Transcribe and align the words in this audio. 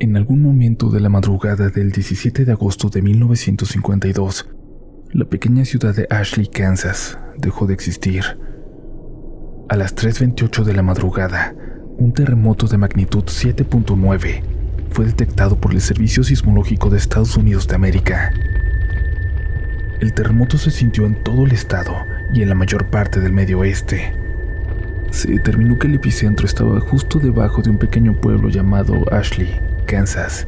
En 0.00 0.16
algún 0.16 0.40
momento 0.40 0.88
de 0.88 0.98
la 0.98 1.10
madrugada 1.10 1.68
del 1.68 1.92
17 1.92 2.46
de 2.46 2.52
agosto 2.52 2.88
de 2.88 3.02
1952, 3.02 4.48
la 5.12 5.26
pequeña 5.26 5.66
ciudad 5.66 5.94
de 5.94 6.06
Ashley, 6.08 6.46
Kansas, 6.46 7.18
dejó 7.36 7.66
de 7.66 7.74
existir. 7.74 8.24
A 9.68 9.76
las 9.76 9.94
3.28 9.94 10.64
de 10.64 10.72
la 10.72 10.82
madrugada, 10.82 11.54
un 11.98 12.14
terremoto 12.14 12.66
de 12.66 12.78
magnitud 12.78 13.24
7.9 13.24 14.42
fue 14.88 15.04
detectado 15.04 15.60
por 15.60 15.72
el 15.72 15.82
Servicio 15.82 16.24
Sismológico 16.24 16.88
de 16.88 16.96
Estados 16.96 17.36
Unidos 17.36 17.68
de 17.68 17.74
América. 17.74 18.32
El 20.00 20.14
terremoto 20.14 20.56
se 20.56 20.70
sintió 20.70 21.04
en 21.04 21.22
todo 21.22 21.44
el 21.44 21.52
estado 21.52 21.92
y 22.32 22.40
en 22.40 22.48
la 22.48 22.54
mayor 22.54 22.88
parte 22.88 23.20
del 23.20 23.34
medio 23.34 23.58
oeste. 23.58 24.14
Se 25.10 25.30
determinó 25.30 25.78
que 25.78 25.88
el 25.88 25.96
epicentro 25.96 26.46
estaba 26.46 26.80
justo 26.80 27.18
debajo 27.18 27.60
de 27.60 27.68
un 27.68 27.76
pequeño 27.76 28.18
pueblo 28.18 28.48
llamado 28.48 29.04
Ashley, 29.12 29.60
Kansas. 29.90 30.46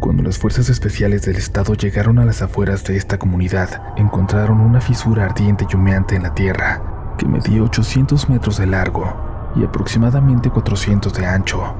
Cuando 0.00 0.22
las 0.22 0.38
fuerzas 0.38 0.70
especiales 0.70 1.20
del 1.26 1.36
estado 1.36 1.74
llegaron 1.74 2.18
a 2.18 2.24
las 2.24 2.40
afueras 2.40 2.82
de 2.84 2.96
esta 2.96 3.18
comunidad, 3.18 3.92
encontraron 3.98 4.60
una 4.60 4.80
fisura 4.80 5.26
ardiente 5.26 5.66
y 5.70 5.76
humeante 5.76 6.16
en 6.16 6.22
la 6.22 6.34
tierra, 6.34 7.14
que 7.18 7.26
medía 7.26 7.62
800 7.62 8.30
metros 8.30 8.56
de 8.56 8.66
largo 8.66 9.52
y 9.54 9.64
aproximadamente 9.64 10.48
400 10.48 11.12
de 11.12 11.26
ancho. 11.26 11.74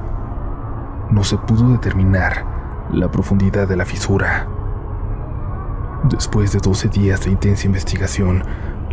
No 1.09 1.23
se 1.23 1.37
pudo 1.37 1.71
determinar 1.71 2.45
la 2.91 3.09
profundidad 3.09 3.67
de 3.67 3.75
la 3.75 3.85
fisura. 3.85 4.47
Después 6.03 6.51
de 6.51 6.59
12 6.59 6.89
días 6.89 7.25
de 7.25 7.31
intensa 7.31 7.65
investigación, 7.65 8.43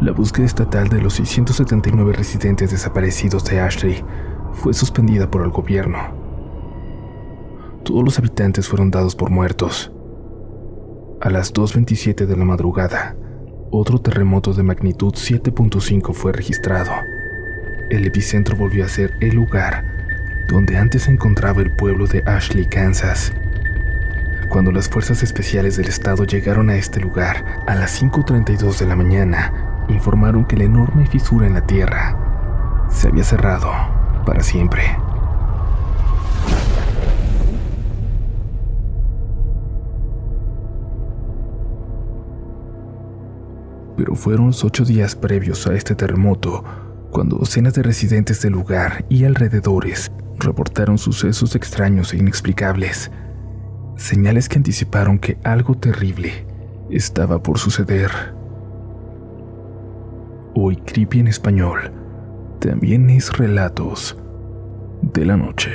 la 0.01 0.13
búsqueda 0.13 0.47
estatal 0.47 0.89
de 0.89 1.03
los 1.03 1.13
679 1.13 2.15
residentes 2.15 2.71
desaparecidos 2.71 3.45
de 3.45 3.61
Ashley 3.61 4.03
fue 4.55 4.73
suspendida 4.73 5.31
por 5.31 5.43
el 5.43 5.51
gobierno 5.51 6.22
todos 7.83 8.05
los 8.05 8.19
habitantes 8.19 8.69
fueron 8.69 8.91
dados 8.91 9.15
por 9.15 9.31
muertos. 9.31 9.93
A 11.21 11.31
las 11.31 11.53
2.27 11.53 12.27
de 12.27 12.37
la 12.37 12.45
madrugada, 12.45 13.17
otro 13.71 14.01
terremoto 14.01 14.53
de 14.53 14.63
magnitud 14.63 15.15
7.5 15.15 16.13
fue 16.15 16.33
registrado. 16.33 16.93
El 17.91 18.07
epicentro 18.07 18.57
volvió 18.57 18.85
a 18.85 18.89
ser 18.89 19.15
el 19.21 19.35
lugar 19.35 19.93
donde 20.49 20.77
antes 20.77 21.05
se 21.05 21.11
encontraba 21.11 21.63
el 21.63 21.75
pueblo 21.75 22.07
de 22.07 22.23
Ashley, 22.27 22.67
Kansas. 22.67 23.33
Cuando 24.49 24.71
las 24.71 24.89
fuerzas 24.89 25.23
especiales 25.23 25.77
del 25.77 25.89
estado 25.89 26.25
llegaron 26.25 26.69
a 26.69 26.77
este 26.77 27.01
lugar 27.01 27.63
a 27.67 27.75
las 27.75 28.03
5.32 28.03 28.79
de 28.79 28.87
la 28.87 28.97
mañana, 28.97 29.85
informaron 29.89 30.45
que 30.45 30.57
la 30.57 30.65
enorme 30.65 31.07
fisura 31.07 31.47
en 31.47 31.55
la 31.55 31.67
tierra 31.67 32.87
se 32.91 33.09
había 33.09 33.25
cerrado 33.25 33.71
para 34.27 34.43
siempre. 34.43 35.02
Pero 43.97 44.15
fueron 44.15 44.49
los 44.49 44.65
ocho 44.65 44.85
días 44.85 45.17
previos 45.17 45.67
a 45.67 45.75
este 45.75 45.95
terremoto 45.95 46.65
cuando 47.11 47.37
docenas 47.37 47.75
de 47.75 47.83
residentes 47.83 48.41
del 48.41 48.53
lugar 48.53 49.05
y 49.09 49.25
alrededores 49.25 50.11
reportaron 50.39 50.99
sucesos 50.99 51.55
extraños 51.55 52.13
e 52.13 52.17
inexplicables, 52.17 53.11
señales 53.97 54.49
que 54.49 54.57
anticiparon 54.59 55.19
que 55.19 55.39
algo 55.45 55.77
terrible 55.77 56.47
estaba 56.91 57.43
por 57.43 57.59
suceder. 57.59 58.11
Hoy 60.55 60.77
Creepy 60.77 61.21
en 61.21 61.29
español 61.29 61.93
también 62.61 63.11
es 63.11 63.37
relatos 63.37 64.17
de 65.03 65.25
la 65.25 65.37
noche. 65.37 65.71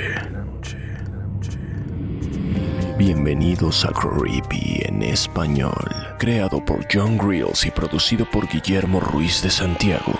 Bienvenidos 2.98 3.84
a 3.84 3.92
Creepy 3.92 4.82
en 4.84 5.04
español, 5.04 5.86
creado 6.18 6.64
por 6.64 6.84
John 6.92 7.16
Grills 7.16 7.64
y 7.64 7.70
producido 7.70 8.28
por 8.28 8.48
Guillermo 8.48 8.98
Ruiz 8.98 9.40
de 9.40 9.50
Santiago. 9.50 10.18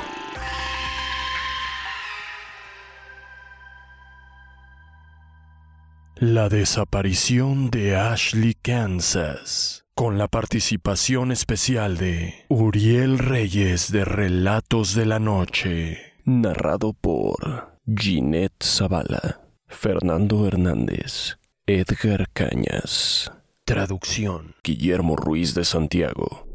La 6.15 6.49
desaparición 6.49 7.69
de 7.69 7.97
Ashley, 7.97 8.55
Kansas, 8.55 9.84
con 9.97 10.16
la 10.16 10.28
participación 10.28 11.33
especial 11.33 11.97
de 11.97 12.45
Uriel 12.49 13.19
Reyes 13.19 13.91
de 13.91 14.05
Relatos 14.05 14.95
de 14.95 15.05
la 15.05 15.19
Noche, 15.19 15.99
narrado 16.25 16.93
por 16.93 17.77
Ginette 17.93 18.62
Zavala, 18.62 19.41
Fernando 19.66 20.47
Hernández, 20.47 21.39
Edgar 21.71 22.31
Cañas. 22.33 23.31
Traducción. 23.67 24.55
Guillermo 24.65 25.17
Ruiz 25.17 25.55
de 25.55 25.67
Santiago. 25.67 26.47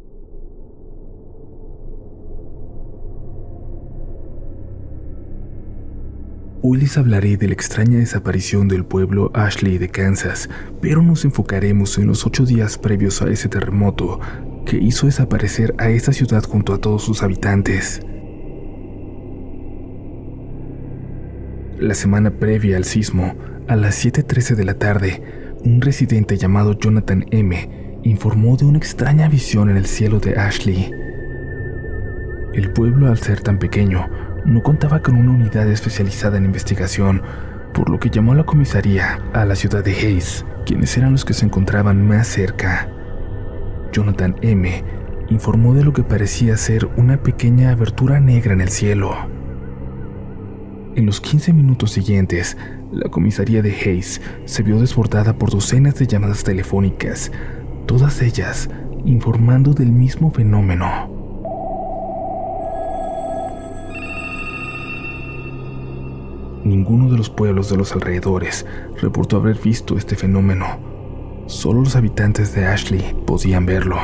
Hoy 6.63 6.79
les 6.79 6.97
hablaré 6.97 7.37
de 7.37 7.47
la 7.47 7.53
extraña 7.53 7.99
desaparición 7.99 8.67
del 8.67 8.85
pueblo 8.85 9.29
Ashley 9.35 9.77
de 9.77 9.89
Kansas, 9.89 10.49
pero 10.81 11.03
nos 11.03 11.25
enfocaremos 11.25 11.99
en 11.99 12.07
los 12.07 12.25
ocho 12.25 12.43
días 12.43 12.79
previos 12.79 13.21
a 13.21 13.29
ese 13.29 13.49
terremoto 13.49 14.19
que 14.65 14.77
hizo 14.77 15.05
desaparecer 15.05 15.75
a 15.77 15.91
esta 15.91 16.11
ciudad 16.11 16.41
junto 16.41 16.73
a 16.73 16.79
todos 16.79 17.03
sus 17.03 17.21
habitantes. 17.21 18.01
La 21.77 21.93
semana 21.93 22.31
previa 22.31 22.77
al 22.77 22.85
sismo, 22.85 23.35
a 23.67 23.75
las 23.75 24.03
7.13 24.03 24.55
de 24.55 24.65
la 24.65 24.73
tarde, 24.75 25.21
un 25.63 25.81
residente 25.81 26.37
llamado 26.37 26.77
Jonathan 26.77 27.25
M. 27.31 27.99
informó 28.03 28.57
de 28.57 28.65
una 28.65 28.77
extraña 28.77 29.27
visión 29.29 29.69
en 29.69 29.77
el 29.77 29.85
cielo 29.85 30.19
de 30.19 30.37
Ashley. 30.37 30.91
El 32.53 32.71
pueblo, 32.71 33.07
al 33.07 33.17
ser 33.17 33.41
tan 33.41 33.59
pequeño, 33.59 34.09
no 34.45 34.61
contaba 34.61 35.01
con 35.01 35.15
una 35.15 35.31
unidad 35.31 35.67
especializada 35.69 36.37
en 36.37 36.45
investigación, 36.45 37.21
por 37.73 37.89
lo 37.89 37.99
que 37.99 38.09
llamó 38.09 38.33
a 38.33 38.35
la 38.35 38.45
comisaría 38.45 39.19
a 39.33 39.45
la 39.45 39.55
ciudad 39.55 39.83
de 39.83 39.93
Hayes, 39.93 40.45
quienes 40.65 40.97
eran 40.97 41.13
los 41.13 41.25
que 41.25 41.33
se 41.33 41.45
encontraban 41.45 42.05
más 42.05 42.27
cerca. 42.27 42.89
Jonathan 43.91 44.35
M. 44.41 44.83
informó 45.29 45.73
de 45.73 45.83
lo 45.83 45.93
que 45.93 46.03
parecía 46.03 46.57
ser 46.57 46.89
una 46.97 47.23
pequeña 47.23 47.71
abertura 47.71 48.19
negra 48.19 48.53
en 48.53 48.61
el 48.61 48.69
cielo. 48.69 49.42
En 50.95 51.07
los 51.07 51.19
15 51.21 51.53
minutos 51.53 51.91
siguientes, 51.91 52.55
la 52.91 53.09
comisaría 53.09 53.63
de 53.63 53.71
Hayes 53.71 54.21
se 54.45 54.61
vio 54.61 54.79
desbordada 54.79 55.33
por 55.33 55.49
docenas 55.49 55.95
de 55.95 56.05
llamadas 56.05 56.43
telefónicas, 56.43 57.31
todas 57.87 58.21
ellas 58.21 58.69
informando 59.03 59.73
del 59.73 59.91
mismo 59.91 60.29
fenómeno. 60.29 61.09
Ninguno 66.63 67.09
de 67.09 67.17
los 67.17 67.31
pueblos 67.31 67.69
de 67.71 67.77
los 67.77 67.93
alrededores 67.93 68.67
reportó 69.01 69.37
haber 69.37 69.57
visto 69.57 69.97
este 69.97 70.15
fenómeno. 70.15 70.67
Solo 71.47 71.81
los 71.81 71.95
habitantes 71.95 72.53
de 72.53 72.67
Ashley 72.67 73.15
podían 73.25 73.65
verlo, 73.65 73.97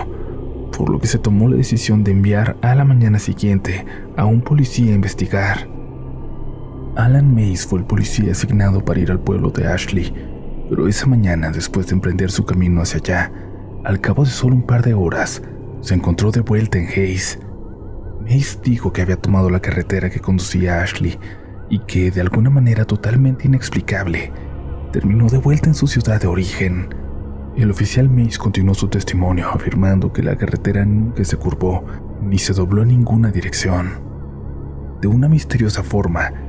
por 0.76 0.90
lo 0.90 1.00
que 1.00 1.08
se 1.08 1.20
tomó 1.20 1.50
la 1.50 1.56
decisión 1.56 2.04
de 2.04 2.12
enviar 2.12 2.58
a 2.64 2.74
la 2.74 2.84
mañana 2.84 3.20
siguiente 3.20 3.86
a 4.18 4.26
un 4.26 4.42
policía 4.42 4.92
a 4.92 4.96
investigar. 4.96 5.79
Alan 6.96 7.34
Mays 7.34 7.66
fue 7.66 7.80
el 7.80 7.86
policía 7.86 8.32
asignado 8.32 8.84
para 8.84 9.00
ir 9.00 9.12
al 9.12 9.20
pueblo 9.20 9.52
de 9.52 9.68
Ashley, 9.68 10.14
pero 10.70 10.88
esa 10.88 11.06
mañana, 11.06 11.52
después 11.52 11.88
de 11.88 11.94
emprender 11.94 12.32
su 12.32 12.46
camino 12.46 12.82
hacia 12.82 13.00
allá, 13.00 13.32
al 13.84 14.02
cabo 14.02 14.26
de 14.26 14.32
solo 14.32 14.56
un 14.56 14.64
par 14.64 14.84
de 14.84 14.94
horas, 14.94 15.42
se 15.82 15.94
encontró 15.94 16.32
de 16.32 16.42
vuelta 16.42 16.78
en 16.78 16.88
Hayes. 16.88 17.40
Mays 18.22 18.60
dijo 18.62 18.92
que 18.92 19.02
había 19.02 19.16
tomado 19.16 19.50
la 19.50 19.62
carretera 19.62 20.10
que 20.10 20.20
conducía 20.20 20.80
a 20.80 20.84
Ashley 20.84 21.18
y 21.70 21.80
que, 21.80 22.12
de 22.12 22.22
alguna 22.22 22.50
manera 22.50 22.86
totalmente 22.86 23.48
inexplicable, 23.48 24.32
terminó 24.92 25.30
de 25.30 25.38
vuelta 25.38 25.70
en 25.70 25.76
su 25.76 25.88
ciudad 25.88 26.20
de 26.20 26.28
origen. 26.28 26.90
El 27.56 27.72
oficial 27.72 28.10
Mays 28.10 28.38
continuó 28.38 28.74
su 28.74 28.88
testimonio 28.88 29.50
afirmando 29.50 30.12
que 30.12 30.24
la 30.24 30.38
carretera 30.38 30.86
nunca 30.86 31.24
se 31.24 31.38
curvó 31.38 31.86
ni 32.22 32.38
se 32.38 32.54
dobló 32.54 32.82
en 32.82 32.90
ninguna 32.90 33.32
dirección. 33.32 33.92
De 35.02 35.08
una 35.08 35.30
misteriosa 35.30 35.84
forma, 35.84 36.49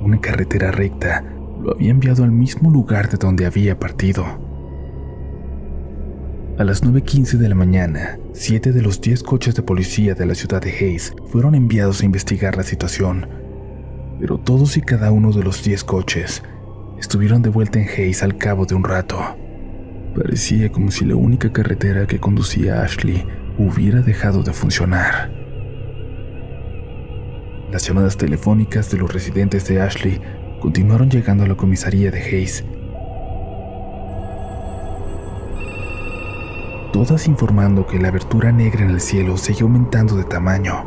una 0.00 0.20
carretera 0.20 0.70
recta 0.70 1.24
lo 1.60 1.72
había 1.72 1.90
enviado 1.90 2.24
al 2.24 2.30
mismo 2.30 2.70
lugar 2.70 3.08
de 3.08 3.16
donde 3.16 3.46
había 3.46 3.78
partido. 3.78 4.24
A 6.58 6.64
las 6.64 6.82
9.15 6.82 7.38
de 7.38 7.48
la 7.48 7.54
mañana, 7.54 8.18
siete 8.32 8.72
de 8.72 8.82
los 8.82 9.00
10 9.00 9.22
coches 9.22 9.54
de 9.54 9.62
policía 9.62 10.14
de 10.14 10.26
la 10.26 10.34
ciudad 10.34 10.60
de 10.60 10.70
Hayes 10.70 11.14
fueron 11.28 11.54
enviados 11.54 12.00
a 12.00 12.04
investigar 12.04 12.56
la 12.56 12.64
situación, 12.64 13.28
pero 14.18 14.38
todos 14.38 14.76
y 14.76 14.80
cada 14.80 15.12
uno 15.12 15.32
de 15.32 15.44
los 15.44 15.62
10 15.62 15.84
coches 15.84 16.42
estuvieron 16.98 17.42
de 17.42 17.50
vuelta 17.50 17.78
en 17.78 17.88
Hayes 17.88 18.22
al 18.24 18.36
cabo 18.36 18.66
de 18.66 18.74
un 18.74 18.82
rato. 18.82 19.18
Parecía 20.16 20.72
como 20.72 20.90
si 20.90 21.04
la 21.04 21.14
única 21.14 21.52
carretera 21.52 22.06
que 22.06 22.18
conducía 22.18 22.80
a 22.80 22.84
Ashley 22.84 23.24
hubiera 23.56 24.00
dejado 24.00 24.42
de 24.42 24.52
funcionar. 24.52 25.37
Las 27.70 27.86
llamadas 27.86 28.16
telefónicas 28.16 28.90
de 28.90 28.96
los 28.96 29.12
residentes 29.12 29.68
de 29.68 29.82
Ashley 29.82 30.20
continuaron 30.58 31.10
llegando 31.10 31.44
a 31.44 31.46
la 31.46 31.54
comisaría 31.54 32.10
de 32.10 32.22
Hayes. 32.22 32.64
Todas 36.94 37.28
informando 37.28 37.86
que 37.86 37.98
la 37.98 38.08
abertura 38.08 38.52
negra 38.52 38.84
en 38.84 38.90
el 38.90 39.02
cielo 39.02 39.36
seguía 39.36 39.64
aumentando 39.64 40.16
de 40.16 40.24
tamaño. 40.24 40.86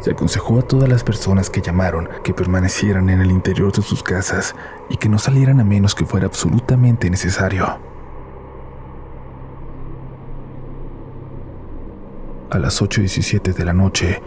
Se 0.00 0.12
aconsejó 0.12 0.60
a 0.60 0.62
todas 0.62 0.88
las 0.88 1.04
personas 1.04 1.50
que 1.50 1.60
llamaron 1.60 2.08
que 2.24 2.32
permanecieran 2.32 3.10
en 3.10 3.20
el 3.20 3.30
interior 3.30 3.70
de 3.70 3.82
sus 3.82 4.02
casas 4.02 4.56
y 4.88 4.96
que 4.96 5.10
no 5.10 5.18
salieran 5.18 5.60
a 5.60 5.64
menos 5.64 5.94
que 5.94 6.06
fuera 6.06 6.26
absolutamente 6.26 7.10
necesario. 7.10 7.89
A 12.50 12.58
las 12.58 12.82
8.17 12.82 13.54
de 13.54 13.64
la 13.64 13.72
noche, 13.72 14.20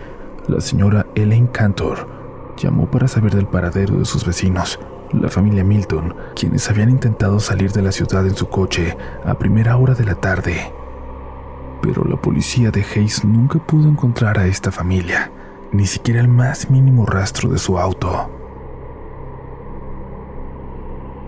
la 0.47 0.61
señora 0.61 1.07
Elaine 1.13 1.49
Cantor 1.51 2.07
llamó 2.55 2.89
para 2.89 3.09
saber 3.09 3.35
del 3.35 3.47
paradero 3.47 3.97
de 3.97 4.05
sus 4.05 4.25
vecinos, 4.25 4.79
la 5.11 5.27
familia 5.27 5.65
Milton, 5.65 6.15
quienes 6.33 6.69
habían 6.69 6.89
intentado 6.89 7.41
salir 7.41 7.73
de 7.73 7.81
la 7.81 7.91
ciudad 7.91 8.25
en 8.25 8.35
su 8.35 8.47
coche 8.47 8.95
a 9.25 9.37
primera 9.37 9.75
hora 9.75 9.93
de 9.93 10.05
la 10.05 10.15
tarde. 10.15 10.71
Pero 11.81 12.05
la 12.05 12.15
policía 12.15 12.71
de 12.71 12.85
Hayes 12.95 13.25
nunca 13.25 13.59
pudo 13.59 13.89
encontrar 13.89 14.39
a 14.39 14.47
esta 14.47 14.71
familia 14.71 15.29
ni 15.73 15.85
siquiera 15.85 16.21
el 16.21 16.29
más 16.29 16.69
mínimo 16.69 17.05
rastro 17.05 17.49
de 17.49 17.57
su 17.57 17.77
auto. 17.77 18.29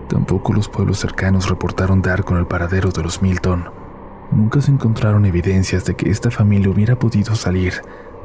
Tampoco 0.08 0.54
los 0.54 0.68
pueblos 0.70 0.98
cercanos 0.98 1.50
reportaron 1.50 2.00
dar 2.00 2.24
con 2.24 2.38
el 2.38 2.46
paradero 2.46 2.90
de 2.90 3.02
los 3.02 3.20
Milton. 3.20 3.68
Nunca 4.30 4.60
se 4.60 4.70
encontraron 4.70 5.24
evidencias 5.24 5.84
de 5.84 5.94
que 5.94 6.10
esta 6.10 6.30
familia 6.30 6.70
hubiera 6.70 6.98
podido 6.98 7.34
salir 7.34 7.74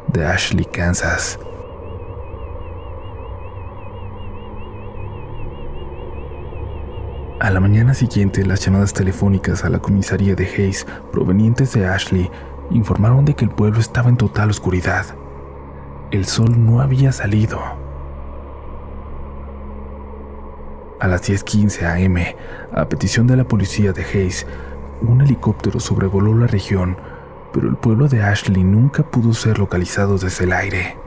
de 0.08 0.26
Ashley, 0.26 0.66
Kansas. 0.66 1.40
A 7.40 7.50
la 7.50 7.60
mañana 7.60 7.94
siguiente, 7.94 8.46
las 8.46 8.64
llamadas 8.66 8.94
telefónicas 8.94 9.64
a 9.64 9.70
la 9.70 9.80
comisaría 9.80 10.36
de 10.36 10.46
Hayes 10.46 10.86
provenientes 11.12 11.74
de 11.74 11.88
Ashley 11.88 12.30
informaron 12.70 13.26
de 13.26 13.36
que 13.36 13.46
el 13.46 13.52
pueblo 13.52 13.80
estaba 13.80 14.10
en 14.10 14.18
total 14.18 14.50
oscuridad 14.50 15.16
el 16.12 16.26
sol 16.26 16.54
no 16.66 16.82
había 16.82 17.12
salido. 17.12 17.60
A 21.00 21.08
las 21.08 21.22
10:15 21.24 21.86
am, 21.86 22.18
a 22.74 22.86
petición 22.90 23.28
de 23.28 23.38
la 23.38 23.46
policía 23.46 23.94
de 23.94 24.04
Hayes, 24.04 24.46
un 25.02 25.22
helicóptero 25.22 25.80
sobrevoló 25.80 26.34
la 26.36 26.48
región, 26.48 26.98
pero 27.54 27.68
el 27.68 27.76
pueblo 27.76 28.08
de 28.08 28.24
Ashley 28.24 28.64
nunca 28.64 29.04
pudo 29.04 29.34
ser 29.34 29.60
localizado 29.60 30.18
desde 30.18 30.46
el 30.46 30.54
aire. 30.54 30.98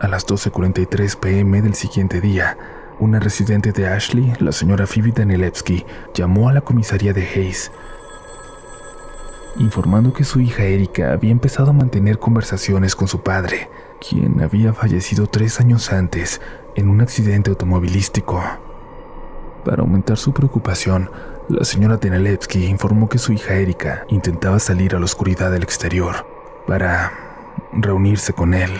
A 0.00 0.08
las 0.08 0.26
12:43 0.26 1.16
pm 1.16 1.60
del 1.60 1.74
siguiente 1.74 2.20
día, 2.20 2.56
una 2.98 3.20
residente 3.20 3.72
de 3.72 3.86
Ashley, 3.86 4.32
la 4.38 4.52
señora 4.52 4.86
Phoebe 4.86 5.12
Danielewski, 5.12 5.84
llamó 6.14 6.48
a 6.48 6.52
la 6.52 6.62
comisaría 6.62 7.12
de 7.12 7.26
Hayes, 7.26 7.70
informando 9.60 10.12
que 10.12 10.24
su 10.24 10.40
hija 10.40 10.64
Erika 10.64 11.12
había 11.12 11.30
empezado 11.30 11.70
a 11.70 11.74
mantener 11.74 12.18
conversaciones 12.18 12.96
con 12.96 13.08
su 13.08 13.22
padre, 13.22 13.68
quien 14.00 14.40
había 14.42 14.72
fallecido 14.72 15.26
tres 15.26 15.60
años 15.60 15.92
antes 15.92 16.40
en 16.74 16.88
un 16.88 17.00
accidente 17.00 17.50
automovilístico. 17.50 18.42
Para 19.64 19.82
aumentar 19.82 20.16
su 20.16 20.32
preocupación, 20.32 21.10
la 21.48 21.64
señora 21.64 21.98
Danielewski 21.98 22.64
informó 22.64 23.08
que 23.08 23.18
su 23.18 23.32
hija 23.32 23.54
Erika 23.54 24.04
intentaba 24.08 24.58
salir 24.58 24.96
a 24.96 24.98
la 24.98 25.04
oscuridad 25.04 25.50
del 25.50 25.62
exterior 25.62 26.26
para 26.66 27.12
reunirse 27.72 28.32
con 28.32 28.54
él. 28.54 28.70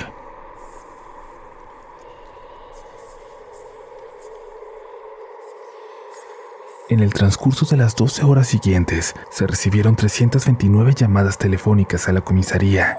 En 6.90 6.98
el 6.98 7.14
transcurso 7.14 7.66
de 7.66 7.76
las 7.76 7.94
12 7.94 8.24
horas 8.24 8.48
siguientes, 8.48 9.14
se 9.30 9.46
recibieron 9.46 9.94
329 9.94 10.92
llamadas 10.94 11.38
telefónicas 11.38 12.08
a 12.08 12.12
la 12.12 12.20
comisaría. 12.20 12.98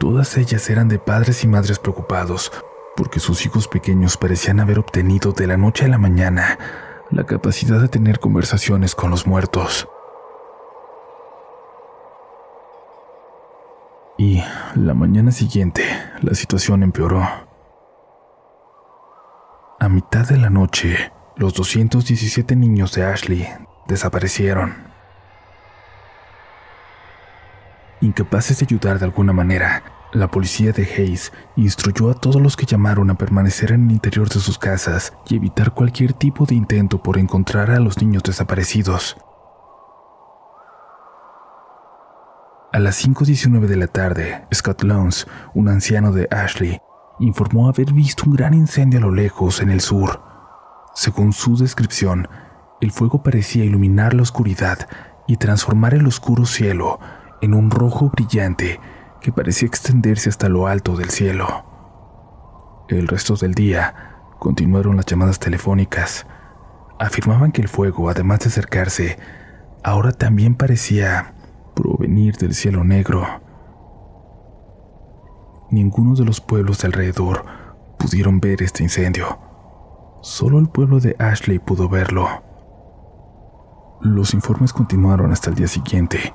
Todas 0.00 0.38
ellas 0.38 0.70
eran 0.70 0.88
de 0.88 0.98
padres 0.98 1.44
y 1.44 1.46
madres 1.46 1.78
preocupados, 1.78 2.50
porque 2.96 3.20
sus 3.20 3.44
hijos 3.44 3.68
pequeños 3.68 4.16
parecían 4.16 4.60
haber 4.60 4.78
obtenido 4.78 5.32
de 5.32 5.46
la 5.46 5.58
noche 5.58 5.84
a 5.84 5.88
la 5.88 5.98
mañana 5.98 6.58
la 7.10 7.26
capacidad 7.26 7.82
de 7.82 7.88
tener 7.88 8.18
conversaciones 8.18 8.94
con 8.94 9.10
los 9.10 9.26
muertos. 9.26 9.86
Y 14.16 14.42
la 14.74 14.94
mañana 14.94 15.32
siguiente, 15.32 15.84
la 16.22 16.34
situación 16.34 16.82
empeoró. 16.82 17.28
A 19.80 19.88
mitad 19.88 20.26
de 20.28 20.38
la 20.38 20.50
noche, 20.50 21.12
los 21.36 21.52
217 21.54 22.54
niños 22.54 22.92
de 22.94 23.04
Ashley 23.04 23.48
desaparecieron. 23.88 24.74
Incapaces 28.00 28.58
de 28.60 28.66
ayudar 28.66 28.98
de 28.98 29.06
alguna 29.06 29.32
manera, 29.32 29.82
la 30.12 30.30
policía 30.30 30.70
de 30.72 30.84
Hayes 30.84 31.32
instruyó 31.56 32.10
a 32.10 32.14
todos 32.14 32.40
los 32.40 32.56
que 32.56 32.66
llamaron 32.66 33.10
a 33.10 33.18
permanecer 33.18 33.72
en 33.72 33.86
el 33.86 33.92
interior 33.92 34.28
de 34.28 34.38
sus 34.38 34.58
casas 34.58 35.12
y 35.28 35.34
evitar 35.36 35.74
cualquier 35.74 36.12
tipo 36.12 36.46
de 36.46 36.54
intento 36.54 37.02
por 37.02 37.18
encontrar 37.18 37.72
a 37.72 37.80
los 37.80 38.00
niños 38.00 38.22
desaparecidos. 38.22 39.16
A 42.72 42.78
las 42.78 43.04
5.19 43.04 43.66
de 43.66 43.76
la 43.76 43.88
tarde, 43.88 44.46
Scott 44.54 44.82
Lones, 44.82 45.26
un 45.52 45.68
anciano 45.68 46.12
de 46.12 46.28
Ashley, 46.30 46.80
informó 47.18 47.68
haber 47.68 47.92
visto 47.92 48.24
un 48.26 48.34
gran 48.34 48.54
incendio 48.54 48.98
a 48.98 49.02
lo 49.02 49.12
lejos 49.12 49.60
en 49.60 49.70
el 49.70 49.80
sur. 49.80 50.22
Según 50.94 51.32
su 51.32 51.56
descripción, 51.56 52.28
el 52.80 52.90
fuego 52.90 53.22
parecía 53.22 53.64
iluminar 53.64 54.14
la 54.14 54.22
oscuridad 54.22 54.88
y 55.26 55.36
transformar 55.36 55.94
el 55.94 56.06
oscuro 56.06 56.44
cielo 56.44 56.98
en 57.40 57.54
un 57.54 57.70
rojo 57.70 58.10
brillante 58.10 58.80
que 59.20 59.32
parecía 59.32 59.68
extenderse 59.68 60.28
hasta 60.28 60.48
lo 60.48 60.66
alto 60.66 60.96
del 60.96 61.10
cielo. 61.10 61.64
El 62.88 63.08
resto 63.08 63.36
del 63.36 63.54
día 63.54 63.94
continuaron 64.38 64.96
las 64.96 65.06
llamadas 65.06 65.38
telefónicas. 65.38 66.26
Afirmaban 66.98 67.52
que 67.52 67.62
el 67.62 67.68
fuego, 67.68 68.10
además 68.10 68.40
de 68.40 68.48
acercarse, 68.48 69.18
ahora 69.82 70.12
también 70.12 70.54
parecía 70.54 71.34
provenir 71.74 72.36
del 72.36 72.54
cielo 72.54 72.84
negro 72.84 73.43
ninguno 75.74 76.14
de 76.14 76.24
los 76.24 76.40
pueblos 76.40 76.78
de 76.78 76.86
alrededor 76.86 77.44
pudieron 77.98 78.40
ver 78.40 78.62
este 78.62 78.82
incendio. 78.82 79.38
Solo 80.22 80.58
el 80.58 80.68
pueblo 80.68 81.00
de 81.00 81.16
Ashley 81.18 81.58
pudo 81.58 81.88
verlo. 81.88 82.28
Los 84.00 84.34
informes 84.34 84.72
continuaron 84.72 85.32
hasta 85.32 85.50
el 85.50 85.56
día 85.56 85.68
siguiente. 85.68 86.32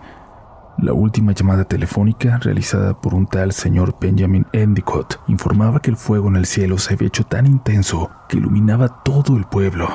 La 0.78 0.94
última 0.94 1.34
llamada 1.34 1.66
telefónica, 1.66 2.38
realizada 2.38 3.00
por 3.00 3.14
un 3.14 3.28
tal 3.28 3.52
señor 3.52 3.98
Benjamin 4.00 4.46
Endicott, 4.54 5.20
informaba 5.28 5.82
que 5.82 5.92
el 5.92 5.98
fuego 5.98 6.30
en 6.30 6.38
el 6.38 6.46
cielo 6.46 6.78
se 6.78 6.94
había 6.94 7.08
hecho 7.08 7.26
tan 7.26 7.48
intenso 7.48 8.10
que 8.28 8.38
iluminaba 8.38 9.04
todo 9.04 9.36
el 9.36 9.46
pueblo. 9.46 9.88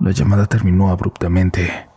La 0.00 0.12
llamada 0.12 0.46
terminó 0.46 0.90
abruptamente. 0.90 1.88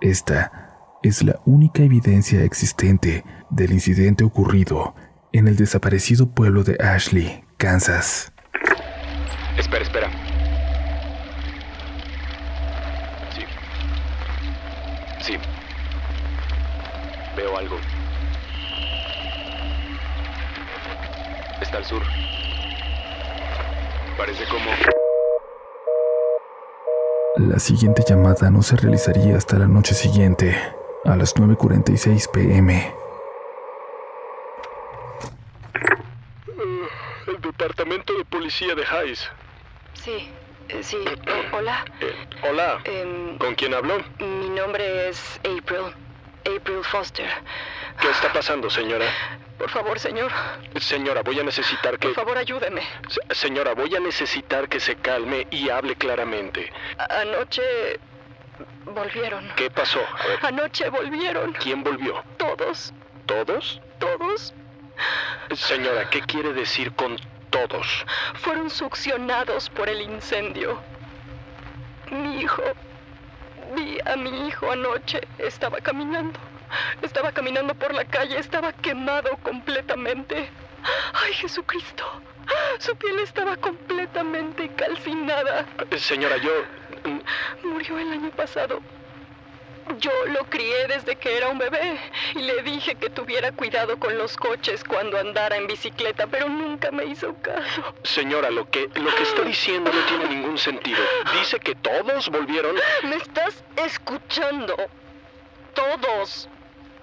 Esta 0.00 0.98
es 1.02 1.22
la 1.22 1.38
única 1.44 1.82
evidencia 1.82 2.42
existente 2.42 3.24
del 3.50 3.72
incidente 3.72 4.24
ocurrido 4.24 4.94
en 5.38 5.48
el 5.48 5.56
desaparecido 5.56 6.30
pueblo 6.30 6.64
de 6.64 6.76
Ashley, 6.80 7.44
Kansas. 7.56 8.32
Espera, 9.58 9.82
espera. 9.82 10.10
Sí. 13.34 13.44
Sí. 15.20 15.38
Veo 17.36 17.56
algo. 17.56 17.76
Está 21.60 21.78
al 21.78 21.84
sur. 21.84 22.02
Parece 24.16 24.44
como... 24.48 24.70
La 27.36 27.58
siguiente 27.58 28.02
llamada 28.08 28.50
no 28.50 28.62
se 28.62 28.76
realizaría 28.76 29.36
hasta 29.36 29.58
la 29.58 29.68
noche 29.68 29.94
siguiente, 29.94 30.56
a 31.04 31.16
las 31.16 31.34
9.46 31.36 32.30
pm. 32.30 33.06
departamento 37.58 38.16
de 38.16 38.24
policía 38.56 38.74
de 38.74 38.86
Hayes. 38.86 39.30
Sí, 39.92 40.30
eh, 40.68 40.82
sí. 40.82 40.96
hola. 41.52 41.84
Eh, 42.00 42.14
hola. 42.42 42.80
Em, 42.84 43.36
¿Con 43.38 43.54
quién 43.54 43.74
habló? 43.74 44.02
Mi 44.18 44.48
nombre 44.48 45.08
es 45.08 45.38
April. 45.40 45.94
April 46.40 46.82
Foster. 46.84 47.28
¿Qué 48.00 48.08
está 48.08 48.32
pasando, 48.32 48.70
señora? 48.70 49.06
Por 49.58 49.68
favor, 49.68 49.98
señor. 49.98 50.30
Señora, 50.80 51.22
voy 51.22 51.40
a 51.40 51.42
necesitar 51.42 51.98
que... 51.98 52.08
Por 52.08 52.14
favor, 52.14 52.38
ayúdeme. 52.38 52.82
señora, 53.30 53.74
voy 53.74 53.94
a 53.94 54.00
necesitar 54.00 54.68
que 54.68 54.80
se 54.80 54.96
calme 54.96 55.46
y 55.50 55.68
hable 55.68 55.96
claramente. 55.96 56.72
Anoche 57.10 57.62
volvieron. 58.86 59.50
¿Qué 59.56 59.70
pasó? 59.70 60.00
A 60.00 60.26
ver, 60.28 60.38
Anoche 60.42 60.88
volvieron. 60.88 61.52
¿quién 61.54 61.82
volvió? 61.82 62.22
Todos, 62.38 62.92
¿Todos? 63.26 63.80
todos 63.98 64.54
Señora, 65.54 66.08
¿qué 66.10 66.20
quiere 66.22 66.52
decir 66.52 66.92
con 66.94 67.18
todos? 67.50 68.04
fueron 68.34 68.70
succionados 68.70 69.70
por 69.70 69.88
el 69.88 70.00
incendio. 70.02 70.78
Mi 72.10 72.40
hijo, 72.40 72.62
vi 73.74 73.98
a 74.04 74.16
mi 74.16 74.46
hijo 74.48 74.70
anoche, 74.70 75.20
estaba 75.38 75.80
caminando. 75.80 76.38
Estaba 77.02 77.32
caminando 77.32 77.74
por 77.74 77.94
la 77.94 78.04
calle, 78.04 78.38
estaba 78.38 78.72
quemado 78.72 79.30
completamente. 79.42 80.48
¡Ay, 81.14 81.32
Jesucristo! 81.34 82.04
Su 82.78 82.94
piel 82.96 83.18
estaba 83.20 83.56
completamente 83.56 84.68
calcinada. 84.76 85.66
Señora, 85.98 86.36
yo... 86.36 86.52
mm, 87.04 87.68
Murió 87.68 87.98
el 87.98 88.12
año 88.12 88.30
pasado. 88.30 88.80
Yo 89.98 90.10
lo 90.26 90.44
crié 90.46 90.88
desde 90.88 91.16
que 91.16 91.36
era 91.36 91.48
un 91.48 91.58
bebé 91.58 91.98
y 92.34 92.40
le 92.40 92.62
dije 92.62 92.96
que 92.96 93.08
tuviera 93.08 93.52
cuidado 93.52 93.98
con 93.98 94.18
los 94.18 94.36
coches 94.36 94.82
cuando 94.82 95.18
andara 95.18 95.56
en 95.56 95.66
bicicleta, 95.66 96.26
pero 96.26 96.48
nunca 96.48 96.90
me 96.90 97.04
hizo 97.04 97.34
caso. 97.40 97.94
Señora, 98.02 98.50
lo 98.50 98.68
que, 98.68 98.88
lo 98.94 99.14
que 99.14 99.22
está 99.22 99.42
diciendo 99.42 99.90
no 99.92 100.00
tiene 100.06 100.34
ningún 100.34 100.58
sentido. 100.58 100.98
Dice 101.38 101.60
que 101.60 101.74
todos 101.76 102.28
volvieron. 102.28 102.76
¿Me 103.04 103.16
estás 103.16 103.62
escuchando? 103.76 104.76
Todos, 105.74 106.48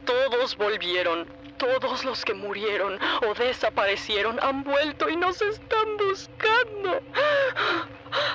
todos 0.05 0.57
volvieron. 0.57 1.27
Todos 1.57 2.03
los 2.03 2.25
que 2.25 2.33
murieron 2.33 2.99
o 3.25 3.33
desaparecieron 3.35 4.37
han 4.41 4.63
vuelto 4.63 5.07
y 5.07 5.15
nos 5.15 5.41
están 5.41 5.97
buscando. 5.97 7.01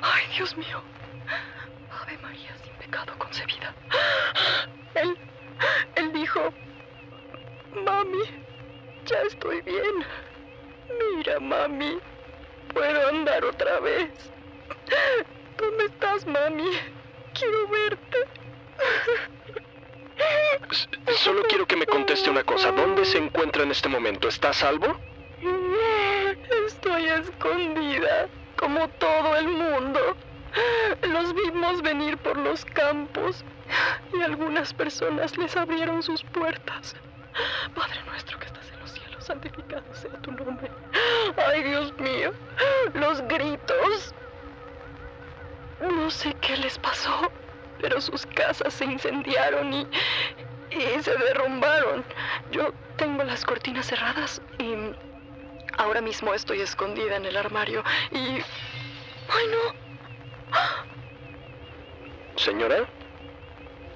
Ay, 0.00 0.24
Dios 0.34 0.56
mío. 0.56 0.82
Ave 2.08 2.16
María 2.22 2.56
sin 2.64 2.72
pecado 2.74 3.12
concebida. 3.18 3.74
Él, 4.94 5.14
él 5.96 6.12
dijo, 6.14 6.54
mami, 7.84 8.24
ya 9.04 9.20
estoy 9.26 9.60
bien. 9.60 10.06
Mira, 11.16 11.38
mami, 11.38 11.98
puedo 12.72 13.08
andar 13.08 13.44
otra 13.44 13.80
vez. 13.80 14.08
¿Dónde 15.58 15.84
estás, 15.84 16.26
mami? 16.26 16.70
Quiero 17.34 17.68
verte. 17.68 18.18
Solo 21.18 21.42
quiero 21.42 21.66
que 21.66 21.76
me 21.76 21.84
conteste 21.84 22.30
una 22.30 22.42
cosa. 22.42 22.72
¿Dónde 22.72 23.04
se 23.04 23.18
encuentra 23.18 23.64
en 23.64 23.70
este 23.70 23.90
momento? 23.90 24.28
¿Está 24.28 24.48
a 24.48 24.54
salvo? 24.54 24.98
Estoy 26.66 27.04
escondida, 27.04 28.28
como 28.56 28.88
todo 28.88 29.36
el 29.36 29.48
mundo. 29.48 30.16
Los 31.02 31.34
vimos 31.34 31.82
venir 31.82 32.16
por 32.18 32.36
los 32.38 32.64
campos 32.64 33.44
y 34.12 34.22
algunas 34.22 34.72
personas 34.72 35.36
les 35.36 35.56
abrieron 35.56 36.02
sus 36.02 36.22
puertas. 36.24 36.94
Padre 37.74 38.02
nuestro 38.06 38.38
que 38.38 38.46
estás 38.46 38.70
en 38.72 38.80
los 38.80 38.90
cielos, 38.90 39.24
santificado 39.24 39.94
sea 39.94 40.20
tu 40.22 40.32
nombre. 40.32 40.70
Ay, 41.36 41.62
Dios 41.62 41.92
mío, 41.98 42.32
los 42.94 43.20
gritos. 43.22 44.14
No 45.80 46.10
sé 46.10 46.34
qué 46.40 46.56
les 46.56 46.78
pasó, 46.78 47.32
pero 47.80 48.00
sus 48.00 48.26
casas 48.26 48.74
se 48.74 48.84
incendiaron 48.84 49.72
y, 49.72 49.88
y 50.70 51.02
se 51.02 51.16
derrumbaron. 51.16 52.04
Yo 52.50 52.74
tengo 52.96 53.22
las 53.22 53.44
cortinas 53.44 53.86
cerradas 53.86 54.42
y 54.58 54.74
ahora 55.76 56.00
mismo 56.00 56.34
estoy 56.34 56.60
escondida 56.60 57.16
en 57.16 57.26
el 57.26 57.36
armario 57.36 57.84
y... 58.10 58.42
¡Ay, 59.30 59.46
no! 59.50 59.87
Señora, 62.36 62.86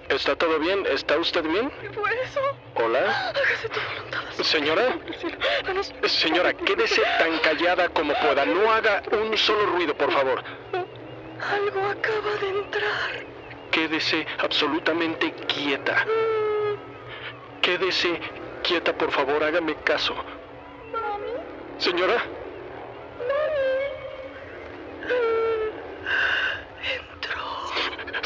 ¿está 0.09 0.37
todo 0.37 0.59
bien? 0.59 0.85
¿Está 0.87 1.17
usted 1.19 1.45
bien? 1.45 1.71
¿Qué 1.81 1.91
fue 1.91 2.11
eso? 2.23 2.41
Hola. 2.75 3.31
Hágase 3.31 3.69
tu 3.69 3.81
voluntad. 3.81 4.21
Señora. 4.43 4.99
Señora, 6.07 6.53
quédese 6.55 7.03
tan 7.19 7.39
callada 7.39 7.89
como 7.91 8.15
pueda. 8.15 8.45
No 8.45 8.73
haga 8.73 9.03
un 9.13 9.37
solo 9.39 9.67
ruido, 9.67 9.95
por 9.97 10.11
favor. 10.13 10.43
Algo 10.73 11.87
acaba 11.87 12.31
de 12.41 12.49
entrar. 12.49 13.27
Quédese 13.71 14.27
absolutamente 14.39 15.33
quieta. 15.47 16.05
Quédese 17.61 18.21
quieta, 18.63 18.93
por 18.93 19.11
favor. 19.13 19.43
Hágame 19.43 19.77
caso. 19.85 20.15
Señora, 21.79 22.23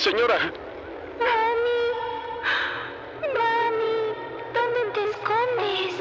señora. 0.07 0.39
Mami, 3.35 3.93
¿dónde 4.55 4.81
te 4.95 5.03
escondes? 5.11 5.95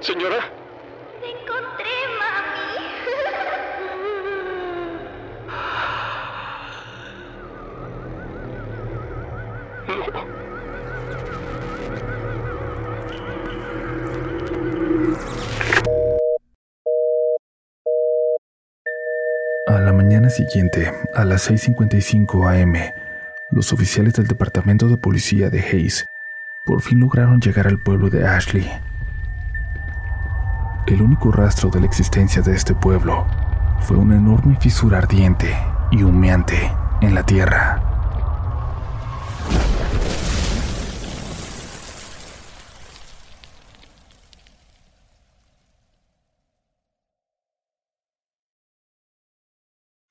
Señora, 0.00 0.40
Te 1.20 1.28
encontré, 1.30 1.94
mami. 2.18 2.70
no. 9.86 10.31
Siguiente, 20.32 20.92
a 21.14 21.24
las 21.24 21.50
6.55 21.50 22.62
am, 22.62 22.74
los 23.50 23.72
oficiales 23.72 24.14
del 24.14 24.26
Departamento 24.26 24.88
de 24.88 24.96
Policía 24.96 25.50
de 25.50 25.60
Hayes 25.60 26.06
por 26.64 26.80
fin 26.80 27.00
lograron 27.00 27.40
llegar 27.40 27.66
al 27.66 27.78
pueblo 27.78 28.08
de 28.08 28.26
Ashley. 28.26 28.70
El 30.86 31.02
único 31.02 31.30
rastro 31.30 31.70
de 31.70 31.80
la 31.80 31.86
existencia 31.86 32.40
de 32.40 32.54
este 32.54 32.74
pueblo 32.74 33.26
fue 33.80 33.96
una 33.96 34.16
enorme 34.16 34.56
fisura 34.56 34.98
ardiente 34.98 35.54
y 35.90 36.02
humeante 36.02 36.72
en 37.00 37.14
la 37.14 37.24
tierra. 37.24 37.81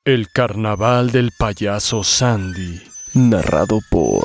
El 0.03 0.31
carnaval 0.31 1.11
del 1.11 1.29
payaso 1.37 2.03
Sandy. 2.03 2.81
Narrado 3.13 3.81
por 3.91 4.23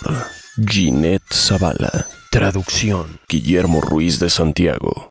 Ginette 0.66 1.30
Zavala. 1.30 2.06
Traducción. 2.30 3.20
Guillermo 3.28 3.82
Ruiz 3.82 4.18
de 4.18 4.30
Santiago. 4.30 5.10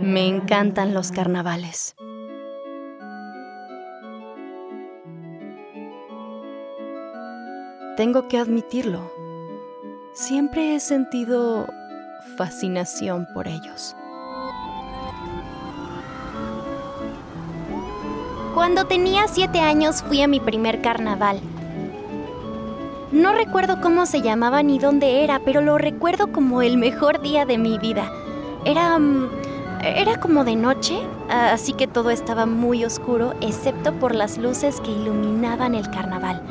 Me 0.00 0.26
encantan 0.26 0.94
los 0.94 1.12
carnavales. 1.12 1.94
Tengo 7.98 8.26
que 8.28 8.38
admitirlo. 8.38 9.12
Siempre 10.14 10.74
he 10.74 10.80
sentido 10.80 11.68
fascinación 12.38 13.26
por 13.34 13.48
ellos. 13.48 13.94
Cuando 18.54 18.86
tenía 18.86 19.28
siete 19.28 19.60
años 19.60 20.02
fui 20.02 20.22
a 20.22 20.28
mi 20.28 20.40
primer 20.40 20.80
carnaval. 20.80 21.40
No 23.12 23.32
recuerdo 23.32 23.80
cómo 23.80 24.06
se 24.06 24.20
llamaba 24.20 24.62
ni 24.62 24.78
dónde 24.78 25.24
era, 25.24 25.40
pero 25.44 25.60
lo 25.60 25.78
recuerdo 25.78 26.32
como 26.32 26.62
el 26.62 26.76
mejor 26.76 27.20
día 27.20 27.46
de 27.46 27.58
mi 27.58 27.78
vida. 27.78 28.10
Era... 28.64 28.98
mm, 28.98 29.28
era 29.84 30.18
como 30.18 30.44
de 30.44 30.56
noche, 30.56 30.98
así 31.28 31.72
que 31.72 31.86
todo 31.86 32.10
estaba 32.10 32.46
muy 32.46 32.84
oscuro, 32.84 33.34
excepto 33.40 33.92
por 33.94 34.14
las 34.14 34.36
luces 34.36 34.80
que 34.80 34.90
iluminaban 34.90 35.74
el 35.74 35.88
carnaval. 35.90 36.42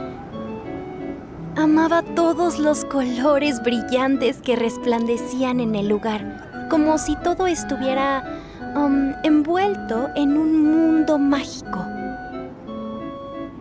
Amaba 1.57 2.03
todos 2.03 2.57
los 2.57 2.85
colores 2.85 3.61
brillantes 3.63 4.41
que 4.41 4.55
resplandecían 4.55 5.59
en 5.59 5.75
el 5.75 5.89
lugar, 5.89 6.67
como 6.69 6.97
si 6.97 7.15
todo 7.17 7.47
estuviera 7.47 8.23
um, 8.75 9.13
envuelto 9.23 10.09
en 10.15 10.37
un 10.37 10.71
mundo 10.71 11.17
mágico. 11.17 11.66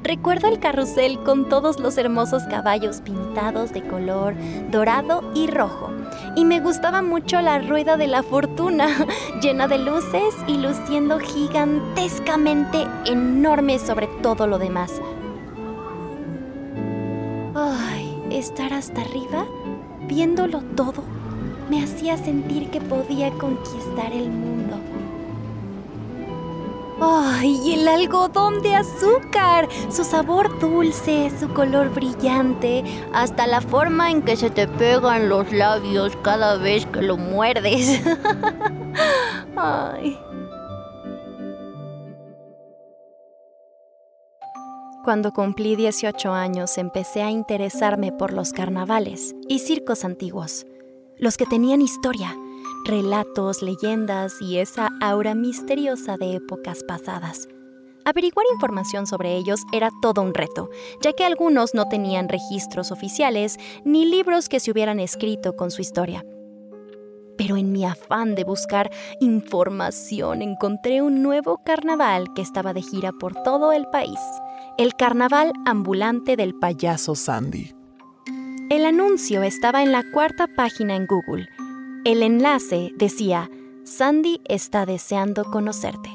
Recuerdo 0.06 0.46
el 0.46 0.60
carrusel 0.60 1.18
con 1.24 1.48
todos 1.48 1.80
los 1.80 1.98
hermosos 1.98 2.44
caballos 2.44 3.00
pintados 3.00 3.72
de 3.72 3.82
color 3.82 4.34
dorado 4.70 5.32
y 5.34 5.48
rojo. 5.48 5.90
Y 6.36 6.44
me 6.44 6.60
gustaba 6.60 7.02
mucho 7.02 7.40
la 7.40 7.58
rueda 7.58 7.96
de 7.96 8.06
la 8.06 8.22
fortuna, 8.22 8.86
llena 9.42 9.66
de 9.66 9.78
luces 9.78 10.32
y 10.46 10.58
luciendo 10.58 11.18
gigantescamente 11.18 12.86
enorme 13.04 13.80
sobre 13.80 14.06
todo 14.22 14.46
lo 14.46 14.60
demás. 14.60 14.92
Ay, 17.56 18.16
estar 18.30 18.74
hasta 18.74 19.00
arriba, 19.00 19.44
viéndolo 20.06 20.60
todo, 20.76 21.02
me 21.68 21.82
hacía 21.82 22.16
sentir 22.16 22.70
que 22.70 22.80
podía 22.80 23.32
conquistar 23.32 24.12
el 24.12 24.30
mundo. 24.30 24.65
¡Ay, 27.00 27.74
el 27.74 27.86
algodón 27.86 28.62
de 28.62 28.74
azúcar! 28.74 29.68
Su 29.90 30.02
sabor 30.02 30.58
dulce, 30.58 31.30
su 31.38 31.52
color 31.52 31.90
brillante, 31.90 32.84
hasta 33.12 33.46
la 33.46 33.60
forma 33.60 34.10
en 34.10 34.22
que 34.22 34.36
se 34.36 34.48
te 34.48 34.66
pegan 34.66 35.28
los 35.28 35.52
labios 35.52 36.16
cada 36.22 36.56
vez 36.56 36.86
que 36.86 37.02
lo 37.02 37.18
muerdes. 37.18 38.02
Ay. 39.56 40.18
Cuando 45.04 45.32
cumplí 45.32 45.76
18 45.76 46.32
años 46.32 46.78
empecé 46.78 47.22
a 47.22 47.30
interesarme 47.30 48.10
por 48.10 48.32
los 48.32 48.52
carnavales 48.52 49.36
y 49.48 49.60
circos 49.60 50.04
antiguos, 50.04 50.66
los 51.18 51.36
que 51.36 51.46
tenían 51.46 51.80
historia, 51.80 52.36
relatos, 52.86 53.62
leyendas 53.62 54.40
y 54.40 54.58
esa 54.58 54.90
aura 55.00 55.34
misteriosa 55.34 56.16
de 56.16 56.36
épocas 56.36 56.84
pasadas. 56.84 57.48
Averiguar 58.04 58.46
información 58.52 59.06
sobre 59.06 59.36
ellos 59.36 59.62
era 59.72 59.90
todo 60.00 60.22
un 60.22 60.32
reto, 60.32 60.70
ya 61.02 61.12
que 61.12 61.24
algunos 61.24 61.74
no 61.74 61.88
tenían 61.88 62.28
registros 62.28 62.92
oficiales 62.92 63.58
ni 63.84 64.04
libros 64.04 64.48
que 64.48 64.60
se 64.60 64.70
hubieran 64.70 65.00
escrito 65.00 65.56
con 65.56 65.72
su 65.72 65.82
historia. 65.82 66.24
Pero 67.36 67.56
en 67.56 67.72
mi 67.72 67.84
afán 67.84 68.34
de 68.34 68.44
buscar 68.44 68.90
información 69.20 70.40
encontré 70.40 71.02
un 71.02 71.22
nuevo 71.22 71.58
carnaval 71.64 72.32
que 72.34 72.42
estaba 72.42 72.72
de 72.72 72.82
gira 72.82 73.12
por 73.12 73.34
todo 73.42 73.72
el 73.72 73.86
país 73.88 74.20
el 74.78 74.94
carnaval 74.94 75.52
ambulante 75.64 76.36
del 76.36 76.54
payaso 76.54 77.14
Sandy. 77.14 77.74
El 78.68 78.84
anuncio 78.84 79.42
estaba 79.42 79.82
en 79.82 79.90
la 79.90 80.02
cuarta 80.12 80.46
página 80.54 80.96
en 80.96 81.06
Google. 81.06 81.48
El 82.06 82.22
enlace 82.22 82.92
decía, 82.94 83.50
Sandy 83.82 84.40
está 84.44 84.86
deseando 84.86 85.42
conocerte. 85.44 86.08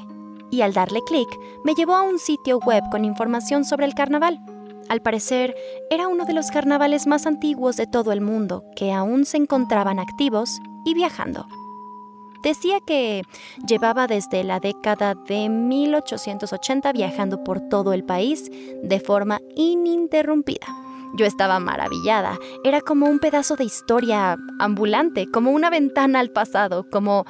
Y 0.50 0.62
al 0.62 0.72
darle 0.72 1.02
clic, 1.04 1.28
me 1.64 1.74
llevó 1.74 1.96
a 1.96 2.00
un 2.00 2.18
sitio 2.18 2.58
web 2.60 2.82
con 2.90 3.04
información 3.04 3.66
sobre 3.66 3.84
el 3.84 3.94
carnaval. 3.94 4.40
Al 4.88 5.02
parecer, 5.02 5.54
era 5.90 6.08
uno 6.08 6.24
de 6.24 6.32
los 6.32 6.50
carnavales 6.50 7.06
más 7.06 7.26
antiguos 7.26 7.76
de 7.76 7.86
todo 7.86 8.10
el 8.12 8.22
mundo, 8.22 8.64
que 8.74 8.90
aún 8.90 9.26
se 9.26 9.36
encontraban 9.36 9.98
activos 9.98 10.60
y 10.86 10.94
viajando. 10.94 11.46
Decía 12.42 12.80
que 12.80 13.24
llevaba 13.68 14.06
desde 14.06 14.44
la 14.44 14.60
década 14.60 15.14
de 15.14 15.50
1880 15.50 16.90
viajando 16.94 17.44
por 17.44 17.60
todo 17.68 17.92
el 17.92 18.02
país 18.02 18.50
de 18.82 18.98
forma 18.98 19.42
ininterrumpida. 19.56 20.81
Yo 21.14 21.26
estaba 21.26 21.58
maravillada. 21.60 22.38
Era 22.64 22.80
como 22.80 23.06
un 23.06 23.18
pedazo 23.18 23.56
de 23.56 23.64
historia 23.64 24.36
ambulante, 24.58 25.26
como 25.30 25.50
una 25.50 25.70
ventana 25.70 26.20
al 26.20 26.30
pasado, 26.30 26.86
como, 26.90 27.24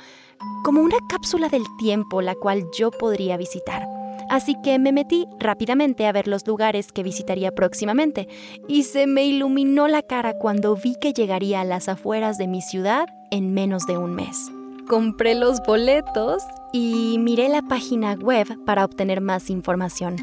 como 0.64 0.80
una 0.80 0.96
cápsula 1.08 1.48
del 1.48 1.64
tiempo 1.78 2.22
la 2.22 2.34
cual 2.34 2.64
yo 2.76 2.90
podría 2.90 3.36
visitar. 3.36 3.86
Así 4.30 4.56
que 4.62 4.78
me 4.78 4.92
metí 4.92 5.26
rápidamente 5.38 6.06
a 6.06 6.12
ver 6.12 6.28
los 6.28 6.46
lugares 6.46 6.92
que 6.92 7.02
visitaría 7.02 7.50
próximamente 7.52 8.28
y 8.68 8.84
se 8.84 9.06
me 9.06 9.24
iluminó 9.24 9.88
la 9.88 10.02
cara 10.02 10.34
cuando 10.38 10.74
vi 10.74 10.94
que 11.00 11.12
llegaría 11.12 11.60
a 11.60 11.64
las 11.64 11.88
afueras 11.88 12.38
de 12.38 12.46
mi 12.46 12.62
ciudad 12.62 13.06
en 13.30 13.52
menos 13.52 13.86
de 13.86 13.98
un 13.98 14.14
mes 14.14 14.50
compré 14.92 15.34
los 15.34 15.62
boletos 15.62 16.42
y 16.72 17.16
miré 17.18 17.48
la 17.48 17.62
página 17.62 18.12
web 18.14 18.46
para 18.66 18.84
obtener 18.84 19.20
más 19.22 19.48
información. 19.48 20.16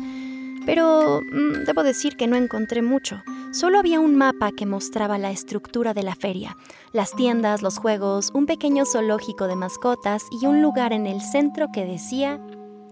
Pero 0.66 1.22
mm, 1.22 1.66
debo 1.66 1.82
decir 1.82 2.16
que 2.18 2.28
no 2.28 2.36
encontré 2.36 2.82
mucho. 2.82 3.22
Solo 3.52 3.80
había 3.80 4.00
un 4.00 4.16
mapa 4.16 4.52
que 4.52 4.68
mostraba 4.68 5.18
la 5.18 5.32
estructura 5.32 5.96
de 5.96 6.04
la 6.04 6.16
feria, 6.16 6.56
las 6.94 7.16
tiendas, 7.16 7.64
los 7.64 7.80
juegos, 7.80 8.30
un 8.34 8.46
pequeño 8.46 8.86
zoológico 8.86 9.48
de 9.48 9.56
mascotas 9.56 10.24
y 10.40 10.46
un 10.46 10.62
lugar 10.62 10.94
en 10.94 11.08
el 11.08 11.22
centro 11.22 11.68
que 11.74 11.86
decía 11.86 12.40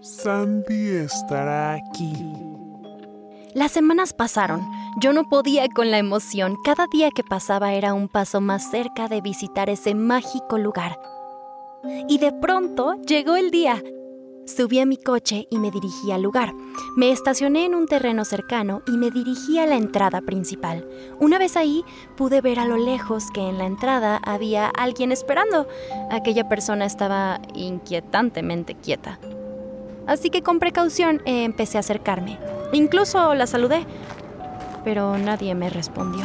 Sandy 0.00 0.88
estará 0.88 1.74
aquí. 1.74 2.12
Las 3.54 3.72
semanas 3.72 4.12
pasaron. 4.12 4.62
Yo 5.00 5.12
no 5.12 5.28
podía 5.28 5.68
con 5.68 5.90
la 5.90 5.98
emoción. 5.98 6.56
Cada 6.64 6.86
día 6.86 7.10
que 7.10 7.22
pasaba 7.22 7.72
era 7.74 7.94
un 7.94 8.08
paso 8.08 8.40
más 8.40 8.70
cerca 8.70 9.08
de 9.08 9.20
visitar 9.20 9.70
ese 9.70 9.94
mágico 9.94 10.58
lugar. 10.58 10.98
Y 12.08 12.18
de 12.18 12.32
pronto 12.32 12.94
llegó 13.02 13.36
el 13.36 13.50
día. 13.50 13.82
Subí 14.48 14.80
a 14.80 14.86
mi 14.86 14.96
coche 14.96 15.46
y 15.50 15.58
me 15.58 15.70
dirigí 15.70 16.10
al 16.10 16.22
lugar. 16.22 16.54
Me 16.96 17.12
estacioné 17.12 17.66
en 17.66 17.74
un 17.74 17.86
terreno 17.86 18.24
cercano 18.24 18.80
y 18.86 18.92
me 18.92 19.10
dirigí 19.10 19.58
a 19.58 19.66
la 19.66 19.76
entrada 19.76 20.22
principal. 20.22 20.88
Una 21.20 21.38
vez 21.38 21.54
ahí, 21.54 21.84
pude 22.16 22.40
ver 22.40 22.58
a 22.58 22.64
lo 22.64 22.78
lejos 22.78 23.30
que 23.30 23.46
en 23.46 23.58
la 23.58 23.66
entrada 23.66 24.18
había 24.24 24.68
alguien 24.68 25.12
esperando. 25.12 25.68
Aquella 26.10 26.48
persona 26.48 26.86
estaba 26.86 27.42
inquietantemente 27.54 28.74
quieta. 28.74 29.18
Así 30.06 30.30
que 30.30 30.42
con 30.42 30.60
precaución 30.60 31.20
empecé 31.26 31.76
a 31.76 31.80
acercarme. 31.80 32.38
Incluso 32.72 33.34
la 33.34 33.46
saludé, 33.46 33.84
pero 34.82 35.18
nadie 35.18 35.54
me 35.54 35.68
respondió. 35.68 36.24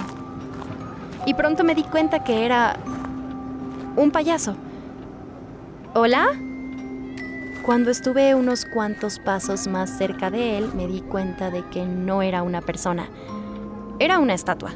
Y 1.26 1.34
pronto 1.34 1.66
me 1.66 1.76
di 1.76 1.84
cuenta 1.84 2.24
que 2.24 2.46
era 2.46 2.80
un 3.98 4.12
payaso. 4.12 4.56
¿Hola? 5.94 6.30
Cuando 7.63 7.91
estuve 7.91 8.36
unos 8.36 8.65
cuantos 8.65 9.19
pasos 9.19 9.67
más 9.67 9.89
cerca 9.97 10.30
de 10.30 10.58
él, 10.58 10.73
me 10.76 10.86
di 10.86 10.99
cuenta 10.99 11.49
de 11.49 11.63
que 11.69 11.86
no 11.86 12.21
era 12.21 12.43
una 12.43 12.60
persona. 12.60 13.08
Era 13.99 14.19
una 14.19 14.34
estatua. 14.34 14.71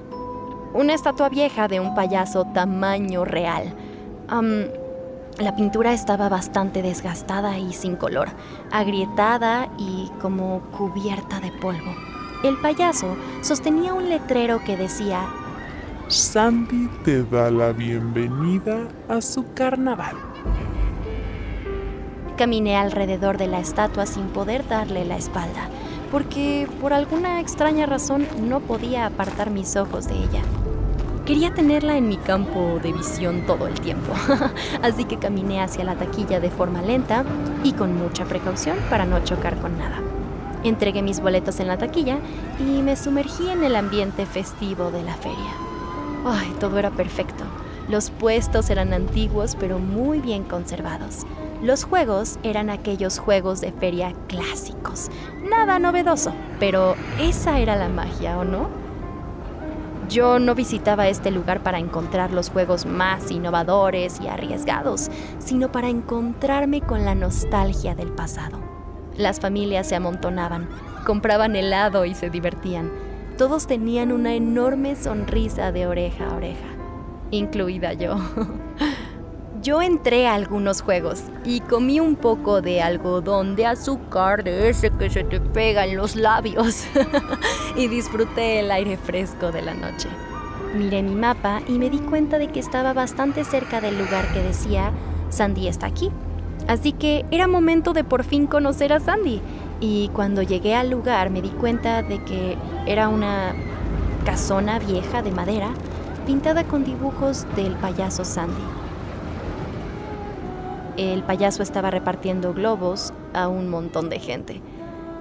Una 0.73 0.93
estatua 0.93 1.27
vieja 1.27 1.67
de 1.67 1.81
un 1.81 1.95
payaso 1.95 2.45
tamaño 2.53 3.25
real. 3.25 3.75
la 5.37 5.55
pintura 5.57 5.91
estaba 5.91 6.29
bastante 6.29 6.81
desgastada 6.81 7.59
y 7.59 7.73
sin 7.73 7.97
color, 7.97 8.29
agrietada 8.71 9.67
y 9.77 10.09
como 10.21 10.61
cubierta 10.77 11.41
de 11.41 11.51
polvo. 11.51 11.93
El 12.41 12.55
payaso 12.61 13.17
sostenía 13.41 13.93
un 13.93 14.07
letrero 14.07 14.63
que 14.63 14.77
decía, 14.77 15.27
Sandy 16.07 16.87
te 17.03 17.21
da 17.23 17.51
la 17.51 17.73
bienvenida 17.73 18.87
a 19.09 19.19
su 19.19 19.43
carnaval. 19.53 20.15
Caminé 22.37 22.77
alrededor 22.77 23.39
de 23.39 23.47
la 23.47 23.59
estatua 23.59 24.05
sin 24.05 24.27
poder 24.27 24.67
darle 24.67 25.05
la 25.05 25.17
espalda, 25.17 25.69
porque 26.11 26.67
por 26.79 26.93
alguna 26.93 27.39
extraña 27.39 27.87
razón 27.87 28.27
no 28.39 28.59
podía 28.59 29.07
apartar 29.07 29.49
mis 29.49 29.75
ojos 29.75 30.07
de 30.07 30.13
ella. 30.13 30.43
Quería 31.25 31.51
tenerla 31.55 31.97
en 31.97 32.07
mi 32.07 32.17
campo 32.17 32.79
de 32.83 32.93
visión 32.93 33.47
todo 33.47 33.65
el 33.65 33.81
tiempo, 33.81 34.13
así 34.83 35.05
que 35.05 35.17
caminé 35.17 35.61
hacia 35.61 35.83
la 35.83 35.95
taquilla 35.95 36.39
de 36.39 36.51
forma 36.51 36.83
lenta 36.83 37.25
y 37.63 37.73
con 37.73 37.97
mucha 37.97 38.25
precaución 38.25 38.77
para 38.91 39.05
no 39.05 39.23
chocar 39.23 39.57
con 39.57 39.75
nada. 39.79 39.99
Entregué 40.63 41.01
mis 41.01 41.21
boletos 41.21 41.59
en 41.59 41.67
la 41.67 41.79
taquilla 41.79 42.19
y 42.59 42.83
me 42.83 42.95
sumergí 42.95 43.49
en 43.49 43.63
el 43.63 43.75
ambiente 43.75 44.27
festivo 44.27 44.91
de 44.91 45.01
la 45.01 45.15
feria. 45.15 45.53
Ay, 46.23 46.53
todo 46.59 46.77
era 46.77 46.91
perfecto. 46.91 47.45
Los 47.89 48.11
puestos 48.11 48.69
eran 48.69 48.93
antiguos 48.93 49.57
pero 49.59 49.79
muy 49.79 50.19
bien 50.19 50.43
conservados. 50.43 51.25
Los 51.61 51.85
juegos 51.85 52.37
eran 52.43 52.69
aquellos 52.69 53.17
juegos 53.17 53.61
de 53.61 53.71
feria 53.71 54.13
clásicos. 54.27 55.09
Nada 55.49 55.79
novedoso, 55.79 56.31
pero 56.59 56.95
esa 57.19 57.59
era 57.59 57.75
la 57.75 57.89
magia, 57.89 58.37
¿o 58.37 58.43
no? 58.43 58.69
Yo 60.07 60.37
no 60.37 60.53
visitaba 60.53 61.07
este 61.07 61.31
lugar 61.31 61.63
para 61.63 61.79
encontrar 61.79 62.31
los 62.31 62.51
juegos 62.51 62.85
más 62.85 63.31
innovadores 63.31 64.21
y 64.21 64.27
arriesgados, 64.27 65.09
sino 65.39 65.71
para 65.71 65.89
encontrarme 65.89 66.81
con 66.81 67.05
la 67.05 67.15
nostalgia 67.15 67.95
del 67.95 68.09
pasado. 68.09 68.59
Las 69.17 69.39
familias 69.39 69.87
se 69.87 69.95
amontonaban, 69.95 70.69
compraban 71.05 71.55
helado 71.55 72.05
y 72.05 72.13
se 72.13 72.29
divertían. 72.29 72.91
Todos 73.35 73.65
tenían 73.65 74.11
una 74.11 74.35
enorme 74.35 74.95
sonrisa 74.95 75.71
de 75.71 75.87
oreja 75.87 76.27
a 76.27 76.35
oreja, 76.35 76.67
incluida 77.31 77.93
yo. 77.93 78.15
Yo 79.67 79.81
entré 79.81 80.27
a 80.27 80.35
algunos 80.35 80.81
juegos 80.81 81.23
y 81.43 81.59
comí 81.59 81.99
un 81.99 82.15
poco 82.15 82.61
de 82.61 82.81
algodón 82.81 83.57
de 83.57 83.65
azúcar 83.65 84.45
de 84.45 84.69
ese 84.69 84.91
que 84.91 85.09
se 85.09 85.25
te 85.25 85.41
pega 85.41 85.85
en 85.85 85.97
los 85.97 86.15
labios 86.15 86.85
y 87.75 87.89
disfruté 87.89 88.61
el 88.61 88.71
aire 88.71 88.95
fresco 88.95 89.51
de 89.51 89.61
la 89.61 89.73
noche. 89.73 90.07
Miré 90.73 91.03
mi 91.03 91.15
mapa 91.15 91.61
y 91.67 91.79
me 91.79 91.89
di 91.89 91.97
cuenta 91.97 92.37
de 92.37 92.47
que 92.47 92.61
estaba 92.61 92.93
bastante 92.93 93.43
cerca 93.43 93.81
del 93.81 93.97
lugar 93.97 94.31
que 94.31 94.41
decía 94.41 94.93
Sandy 95.31 95.67
está 95.67 95.87
aquí. 95.87 96.11
Así 96.69 96.93
que 96.93 97.25
era 97.29 97.49
momento 97.49 97.91
de 97.91 98.05
por 98.05 98.23
fin 98.23 98.47
conocer 98.47 98.93
a 98.93 99.01
Sandy. 99.01 99.41
Y 99.81 100.11
cuando 100.13 100.43
llegué 100.43 100.75
al 100.75 100.91
lugar 100.91 101.29
me 101.29 101.41
di 101.41 101.49
cuenta 101.49 102.03
de 102.03 102.23
que 102.23 102.57
era 102.85 103.09
una 103.09 103.53
casona 104.23 104.79
vieja 104.79 105.21
de 105.21 105.31
madera 105.31 105.71
pintada 106.25 106.63
con 106.63 106.85
dibujos 106.85 107.45
del 107.57 107.73
payaso 107.73 108.23
Sandy. 108.23 108.76
El 110.97 111.21
payaso 111.23 111.61
estaba 111.61 111.91
repartiendo 111.91 112.53
globos 112.53 113.13
a 113.33 113.47
un 113.47 113.69
montón 113.69 114.09
de 114.09 114.19
gente. 114.19 114.61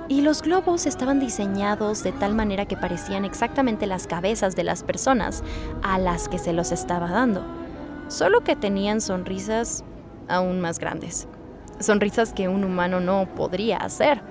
Y 0.09 0.23
los 0.23 0.41
globos 0.41 0.87
estaban 0.87 1.21
diseñados 1.21 2.03
de 2.03 2.13
tal 2.13 2.35
manera 2.35 2.65
que 2.65 2.77
parecían 2.77 3.25
exactamente 3.25 3.87
las 3.87 4.07
cabezas 4.07 4.57
de 4.57 4.65
las 4.65 4.83
personas 4.83 5.43
a 5.83 5.99
las 5.99 6.29
que 6.29 6.39
se 6.39 6.53
los 6.53 6.73
estaba 6.73 7.11
dando, 7.11 7.45
solo 8.09 8.43
que 8.43 8.57
tenían 8.57 9.01
sonrisas 9.01 9.85
aún 10.29 10.61
más 10.61 10.79
grandes. 10.79 11.29
sonrisas 11.79 12.33
que 12.33 12.49
un 12.49 12.65
humano 12.65 13.01
no 13.01 13.29
podría 13.35 13.77
hacer. 13.77 14.23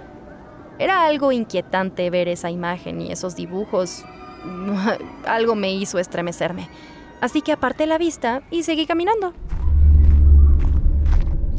Era 0.80 1.06
algo 1.06 1.32
inquietante 1.32 2.10
ver 2.10 2.28
esa 2.28 2.50
imagen 2.50 3.02
y 3.02 3.12
esos 3.12 3.36
dibujos. 3.36 4.04
algo 5.28 5.54
me 5.56 5.72
hizo 5.72 6.00
estremecerme. 6.00 6.70
Así 7.22 7.42
que 7.42 7.52
aparté 7.52 7.86
la 7.86 7.98
vista 7.98 8.42
y 8.50 8.64
seguí 8.64 8.86
caminando. 8.88 9.34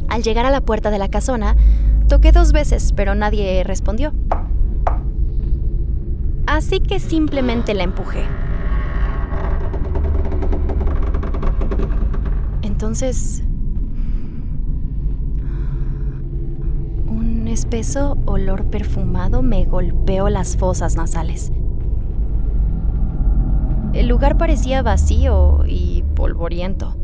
Al 0.09 0.23
llegar 0.23 0.47
a 0.47 0.51
la 0.51 0.61
puerta 0.61 0.91
de 0.91 0.99
la 0.99 1.09
casona, 1.09 1.57
toqué 2.09 2.33
dos 2.33 2.53
veces, 2.53 2.93
pero 2.95 3.15
nadie 3.15 3.65
respondió. 3.65 4.13
Así 6.47 6.81
que 6.81 7.01
simplemente 7.01 7.75
la 7.75 7.83
empujé. 7.83 8.25
Entonces... 12.63 13.43
Un 17.09 17.49
espeso 17.49 18.19
olor 18.27 18.67
perfumado 18.67 19.43
me 19.43 19.65
golpeó 19.65 20.29
las 20.29 20.57
fosas 20.57 20.97
nasales. 20.97 21.53
El 23.93 24.09
lugar 24.09 24.37
parecía 24.37 24.83
vacío 24.83 25.65
y 25.67 26.05
polvoriento. 26.15 26.97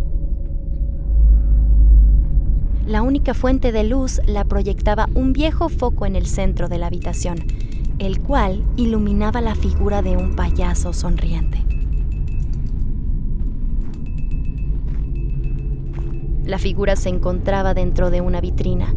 La 2.87 3.03
única 3.03 3.33
fuente 3.33 3.71
de 3.71 3.85
luz 3.85 4.21
la 4.27 4.45
proyectaba 4.45 5.09
un 5.14 5.33
viejo 5.33 5.68
foco 5.68 6.05
en 6.05 6.16
el 6.16 6.27
centro 6.27 6.68
de 6.68 6.79
la 6.79 6.88
habitación, 6.88 7.38
el 8.01 8.21
cual 8.21 8.64
iluminaba 8.77 9.40
la 9.40 9.55
figura 9.55 10.03
de 10.03 10.16
un 10.16 10.35
payaso 10.35 10.92
sonriente. 10.92 11.64
La 16.45 16.59
figura 16.59 16.97
se 16.97 17.09
encontraba 17.09 17.73
dentro 17.73 18.11
de 18.11 18.21
una 18.21 18.40
vitrina 18.40 18.92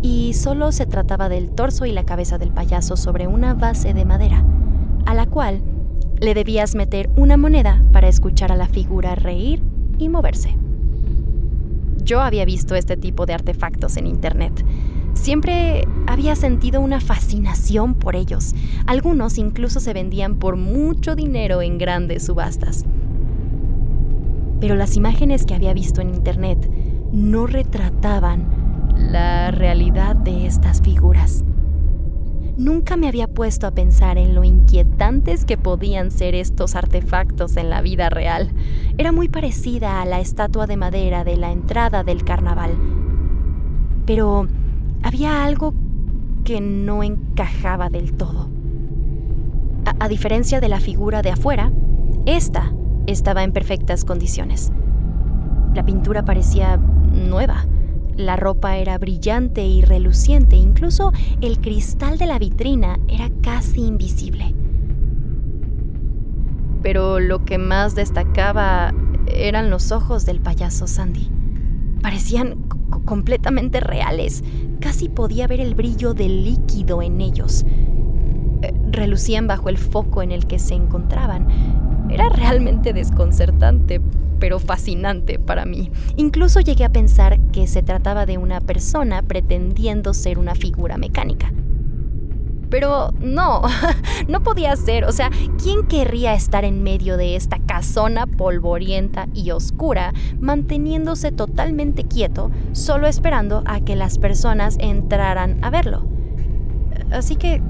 y 0.00 0.32
solo 0.32 0.72
se 0.72 0.86
trataba 0.86 1.28
del 1.28 1.50
torso 1.50 1.84
y 1.84 1.92
la 1.92 2.04
cabeza 2.04 2.38
del 2.38 2.50
payaso 2.50 2.96
sobre 2.96 3.26
una 3.26 3.52
base 3.52 3.92
de 3.92 4.06
madera, 4.06 4.42
a 5.04 5.12
la 5.12 5.26
cual 5.26 5.60
le 6.18 6.32
debías 6.32 6.74
meter 6.74 7.10
una 7.14 7.36
moneda 7.36 7.82
para 7.92 8.08
escuchar 8.08 8.52
a 8.52 8.56
la 8.56 8.68
figura 8.68 9.14
reír 9.14 9.62
y 9.98 10.08
moverse. 10.08 10.56
Yo 12.08 12.22
había 12.22 12.46
visto 12.46 12.74
este 12.74 12.96
tipo 12.96 13.26
de 13.26 13.34
artefactos 13.34 13.98
en 13.98 14.06
Internet. 14.06 14.64
Siempre 15.12 15.86
había 16.06 16.36
sentido 16.36 16.80
una 16.80 17.02
fascinación 17.02 17.92
por 17.92 18.16
ellos. 18.16 18.54
Algunos 18.86 19.36
incluso 19.36 19.78
se 19.78 19.92
vendían 19.92 20.36
por 20.36 20.56
mucho 20.56 21.14
dinero 21.14 21.60
en 21.60 21.76
grandes 21.76 22.24
subastas. 22.24 22.86
Pero 24.58 24.74
las 24.74 24.96
imágenes 24.96 25.44
que 25.44 25.54
había 25.54 25.74
visto 25.74 26.00
en 26.00 26.14
Internet 26.14 26.70
no 27.12 27.46
retrataban 27.46 28.88
la 28.96 29.50
realidad 29.50 30.16
de 30.16 30.46
estas 30.46 30.80
figuras. 30.80 31.44
Nunca 32.58 32.96
me 32.96 33.06
había 33.06 33.28
puesto 33.28 33.68
a 33.68 33.70
pensar 33.70 34.18
en 34.18 34.34
lo 34.34 34.42
inquietantes 34.42 35.44
que 35.44 35.56
podían 35.56 36.10
ser 36.10 36.34
estos 36.34 36.74
artefactos 36.74 37.56
en 37.56 37.70
la 37.70 37.82
vida 37.82 38.10
real. 38.10 38.50
Era 38.98 39.12
muy 39.12 39.28
parecida 39.28 40.02
a 40.02 40.04
la 40.04 40.18
estatua 40.18 40.66
de 40.66 40.76
madera 40.76 41.22
de 41.22 41.36
la 41.36 41.52
entrada 41.52 42.02
del 42.02 42.24
carnaval. 42.24 42.72
Pero 44.06 44.48
había 45.04 45.44
algo 45.44 45.72
que 46.42 46.60
no 46.60 47.04
encajaba 47.04 47.90
del 47.90 48.14
todo. 48.14 48.48
A, 50.00 50.08
diferencia 50.08 50.58
de 50.58 50.68
la 50.68 50.80
figura 50.80 51.22
de 51.22 51.30
afuera, 51.30 51.70
esta 52.26 52.72
estaba 53.06 53.44
en 53.44 53.52
perfectas 53.52 54.04
condiciones. 54.04 54.72
La 55.74 55.84
pintura 55.84 56.24
parecía 56.24 56.76
nueva 56.76 57.66
la 58.18 58.36
ropa 58.36 58.76
era 58.76 58.98
brillante 58.98 59.64
y 59.64 59.80
reluciente, 59.80 60.56
incluso 60.56 61.12
el 61.40 61.60
cristal 61.60 62.18
de 62.18 62.26
la 62.26 62.38
vitrina 62.38 62.98
era 63.08 63.30
casi 63.42 63.86
invisible. 63.86 64.54
Pero 66.82 67.20
lo 67.20 67.44
que 67.44 67.58
más 67.58 67.94
destacaba 67.94 68.92
eran 69.26 69.70
los 69.70 69.92
ojos 69.92 70.26
del 70.26 70.40
payaso 70.40 70.86
Sandy. 70.86 71.30
Parecían 72.02 72.64
completamente 73.04 73.80
reales. 73.80 74.42
Casi 74.80 75.08
podía 75.08 75.46
ver 75.46 75.60
el 75.60 75.74
brillo 75.74 76.12
del 76.12 76.44
líquido 76.44 77.02
en 77.02 77.20
ellos. 77.20 77.64
Eh, 78.62 78.74
relucían 78.90 79.46
bajo 79.46 79.68
el 79.68 79.78
foco 79.78 80.22
en 80.22 80.32
el 80.32 80.46
que 80.46 80.58
se 80.58 80.74
encontraban. 80.74 82.08
Era 82.10 82.28
realmente 82.30 82.92
desconcertante, 82.92 84.00
pero 84.38 84.58
fascinante 84.58 85.38
para 85.38 85.64
mí. 85.64 85.90
Incluso 86.16 86.60
llegué 86.60 86.84
a 86.84 86.92
pensar 86.92 87.40
que 87.52 87.66
se 87.66 87.82
trataba 87.82 88.26
de 88.26 88.38
una 88.38 88.60
persona 88.60 89.22
pretendiendo 89.22 90.14
ser 90.14 90.38
una 90.38 90.54
figura 90.54 90.96
mecánica. 90.96 91.52
Pero 92.70 93.12
no, 93.20 93.62
no 94.28 94.42
podía 94.42 94.76
ser. 94.76 95.04
O 95.04 95.12
sea, 95.12 95.30
¿quién 95.62 95.86
querría 95.86 96.34
estar 96.34 96.64
en 96.64 96.82
medio 96.82 97.16
de 97.16 97.36
esta 97.36 97.58
casona 97.58 98.26
polvorienta 98.26 99.28
y 99.32 99.50
oscura, 99.50 100.12
manteniéndose 100.38 101.32
totalmente 101.32 102.04
quieto, 102.04 102.50
solo 102.72 103.06
esperando 103.06 103.62
a 103.66 103.80
que 103.80 103.96
las 103.96 104.18
personas 104.18 104.76
entraran 104.80 105.58
a 105.62 105.70
verlo? 105.70 106.06
Así 107.10 107.36
que 107.36 107.62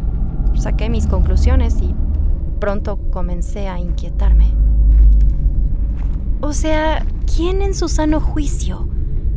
saqué 0.54 0.88
mis 0.88 1.07
conclusiones 1.07 1.81
y 1.81 1.94
pronto 2.59 2.98
comencé 3.11 3.68
a 3.68 3.78
inquietarme. 3.78 4.52
O 6.40 6.53
sea, 6.53 7.05
¿quién 7.37 7.62
en 7.62 7.74
su 7.74 7.88
sano 7.88 8.20
juicio 8.20 8.88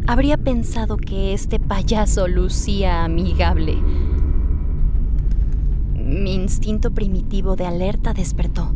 habría 0.05 0.37
pensado 0.37 0.97
que 0.97 1.33
este 1.33 1.59
payaso 1.59 2.27
lucía 2.27 3.03
amigable? 3.03 3.75
Mi 5.95 6.35
instinto 6.35 6.91
primitivo 6.91 7.55
de 7.55 7.65
alerta 7.65 8.13
despertó. 8.13 8.75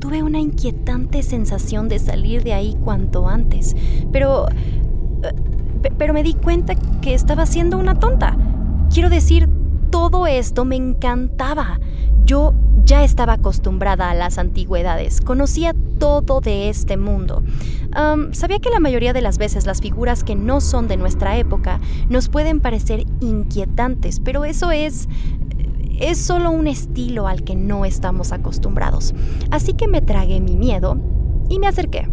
Tuve 0.00 0.24
una 0.24 0.40
inquietante 0.40 1.22
sensación 1.22 1.88
de 1.88 2.00
salir 2.00 2.42
de 2.42 2.54
ahí 2.54 2.76
cuanto 2.82 3.28
antes, 3.28 3.76
pero... 4.10 4.48
Eh, 4.48 5.90
pero 5.96 6.14
me 6.14 6.22
di 6.22 6.34
cuenta 6.34 6.74
que 7.02 7.14
estaba 7.14 7.46
siendo 7.46 7.78
una 7.78 7.94
tonta. 7.94 8.36
Quiero 8.92 9.10
decir, 9.10 9.48
todo 9.90 10.26
esto 10.26 10.64
me 10.64 10.76
encantaba. 10.76 11.78
Yo 12.24 12.54
ya 12.84 13.04
estaba 13.04 13.34
acostumbrada 13.34 14.10
a 14.10 14.14
las 14.14 14.38
antigüedades, 14.38 15.20
conocía 15.20 15.74
todo 15.98 16.40
de 16.40 16.68
este 16.68 16.96
mundo. 16.96 17.42
sabía 18.32 18.58
que 18.58 18.70
la 18.70 18.80
mayoría 18.80 19.12
de 19.12 19.22
las 19.22 19.38
veces 19.38 19.66
las 19.66 19.80
figuras 19.80 20.24
que 20.24 20.34
no 20.34 20.60
son 20.60 20.88
de 20.88 20.96
nuestra 20.96 21.38
época 21.38 21.80
nos 22.08 22.28
pueden 22.28 22.60
parecer 22.60 23.04
inquietantes, 23.20 24.20
pero 24.20 24.44
eso 24.44 24.70
es 24.70 25.08
es 26.00 26.18
solo 26.18 26.50
un 26.50 26.66
estilo 26.66 27.28
al 27.28 27.44
que 27.44 27.54
no 27.54 27.84
estamos 27.84 28.32
acostumbrados. 28.32 29.14
Así 29.50 29.74
que 29.74 29.86
me 29.86 30.00
tragué 30.00 30.40
mi 30.40 30.56
miedo 30.56 30.98
y 31.48 31.58
me 31.58 31.68
acerqué. 31.68 32.08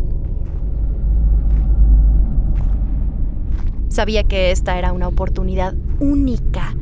Sabía 3.89 4.23
que 4.23 4.51
esta 4.51 4.77
era 4.77 4.93
una 4.93 5.07
oportunidad 5.07 5.73
única 5.99 6.75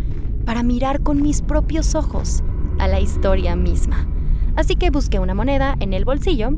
para 0.45 0.61
mirar 0.61 1.01
con 1.01 1.21
mis 1.21 1.41
propios 1.41 1.95
ojos 1.95 2.43
a 2.77 2.87
la 2.87 2.99
historia 2.99 3.55
misma. 3.55 4.07
Así 4.55 4.75
que 4.75 4.89
busqué 4.89 5.19
una 5.19 5.33
moneda 5.33 5.75
en 5.79 5.93
el 5.93 6.05
bolsillo 6.05 6.51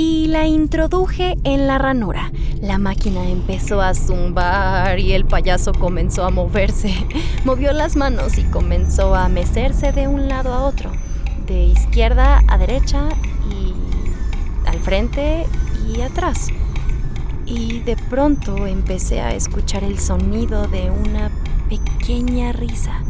y 0.00 0.28
la 0.28 0.46
introduje 0.46 1.36
en 1.44 1.66
la 1.66 1.76
ranura. 1.76 2.32
La 2.62 2.78
máquina 2.78 3.28
empezó 3.28 3.82
a 3.82 3.92
zumbar 3.92 4.98
y 4.98 5.12
el 5.12 5.26
payaso 5.26 5.72
comenzó 5.74 6.24
a 6.24 6.30
moverse. 6.30 6.94
Movió 7.44 7.74
las 7.74 7.96
manos 7.96 8.38
y 8.38 8.44
comenzó 8.44 9.14
a 9.14 9.28
mecerse 9.28 9.92
de 9.92 10.08
un 10.08 10.26
lado 10.26 10.54
a 10.54 10.62
otro, 10.62 10.90
de 11.46 11.64
izquierda 11.64 12.42
a 12.48 12.56
derecha 12.56 13.10
y 13.50 13.74
al 14.66 14.78
frente 14.78 15.44
y 15.86 16.00
atrás. 16.00 16.48
Y 17.44 17.80
de 17.80 17.96
pronto 17.96 18.66
empecé 18.66 19.20
a 19.20 19.34
escuchar 19.34 19.84
el 19.84 19.98
sonido 19.98 20.66
de 20.66 20.90
una 20.90 21.30
pequeña 21.68 22.52
risa 22.52 23.02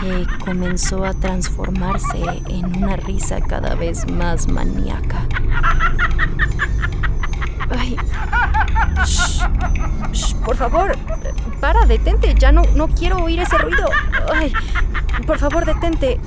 que 0.00 0.26
comenzó 0.44 1.04
a 1.04 1.14
transformarse 1.14 2.42
en 2.48 2.76
una 2.76 2.96
risa 2.96 3.40
cada 3.40 3.74
vez 3.74 4.10
más 4.10 4.48
maníaca. 4.48 5.26
Ay. 7.70 7.96
por 10.44 10.56
favor, 10.56 10.96
para, 11.60 11.84
detente. 11.86 12.34
Ya 12.34 12.52
no, 12.52 12.62
no 12.74 12.88
quiero 12.88 13.18
oír 13.18 13.40
ese 13.40 13.58
ruido. 13.58 13.86
Ay, 14.32 14.52
por 15.26 15.38
favor, 15.38 15.64
detente 15.64 16.20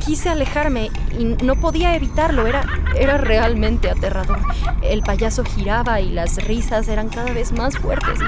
quise 0.00 0.28
alejarme 0.30 0.90
y 1.18 1.24
no 1.24 1.56
podía 1.56 1.94
evitarlo. 1.94 2.46
Era, 2.46 2.64
era 2.96 3.16
realmente 3.16 3.90
aterrador. 3.90 4.40
El 4.82 5.02
payaso 5.02 5.44
giraba 5.44 6.00
y 6.00 6.10
las 6.10 6.36
risas 6.44 6.88
eran 6.88 7.08
cada 7.08 7.32
vez 7.32 7.52
más 7.52 7.78
fuertes. 7.78 8.18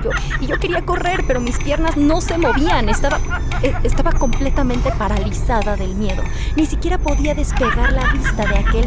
Y 0.40 0.46
yo, 0.46 0.58
quería 0.58 0.84
correr, 0.84 1.24
pero 1.26 1.40
mis 1.40 1.58
piernas 1.58 1.96
no 1.96 2.20
se 2.20 2.38
movían. 2.38 2.88
Estaba, 2.88 3.18
eh, 3.62 3.74
estaba 3.82 4.12
completamente 4.12 4.90
paralizada 4.92 5.76
del 5.76 5.94
miedo. 5.94 6.22
Ni 6.56 6.66
siquiera 6.66 6.98
podía 6.98 7.34
despegar 7.34 7.92
la 7.92 8.12
vista 8.12 8.46
de 8.46 8.58
aquel 8.58 8.84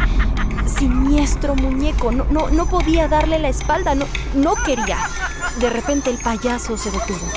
siniestro 0.66 1.56
muñeco. 1.56 2.12
No, 2.12 2.26
no, 2.30 2.50
no 2.50 2.66
podía 2.66 3.08
darle 3.08 3.40
la 3.40 3.50
espalda. 3.50 3.96
No, 3.96 4.06
no 4.34 4.56
quería. 4.56 4.98
De 5.60 5.70
repente 5.70 6.10
el 6.10 6.18
payaso 6.18 6.78
se 6.78 6.92
detuvo 6.92 7.28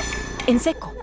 en 0.47 0.59
seco. 0.59 0.93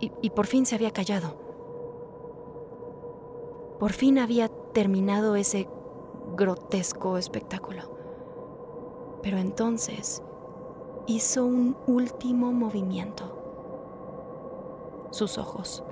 Y, 0.00 0.12
y 0.20 0.30
por 0.30 0.46
fin 0.46 0.66
se 0.66 0.74
había 0.74 0.90
callado. 0.90 1.45
Por 3.78 3.92
fin 3.92 4.18
había 4.18 4.48
terminado 4.48 5.36
ese 5.36 5.68
grotesco 6.34 7.18
espectáculo. 7.18 7.82
Pero 9.22 9.36
entonces 9.36 10.22
hizo 11.06 11.44
un 11.44 11.76
último 11.86 12.52
movimiento. 12.52 13.32
Sus 15.10 15.36
ojos. 15.36 15.84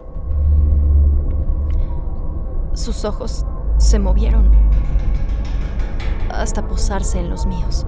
Sus 2.73 3.05
ojos 3.05 3.45
se 3.77 3.99
movieron 3.99 4.51
hasta 6.31 6.67
posarse 6.67 7.21
en 7.21 7.29
los 7.29 7.45
míos. 7.45 7.87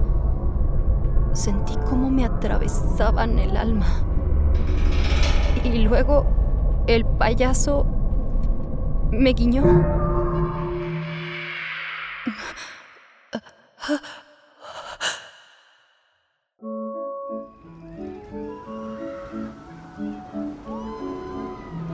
Sentí 1.33 1.75
cómo 1.89 2.11
me 2.11 2.25
atravesaban 2.25 3.39
el 3.39 3.57
alma. 3.57 3.87
Y 5.63 5.79
luego 5.79 6.25
el 6.85 7.03
payaso 7.03 7.85
me 9.11 9.33
guiñó. 9.33 9.63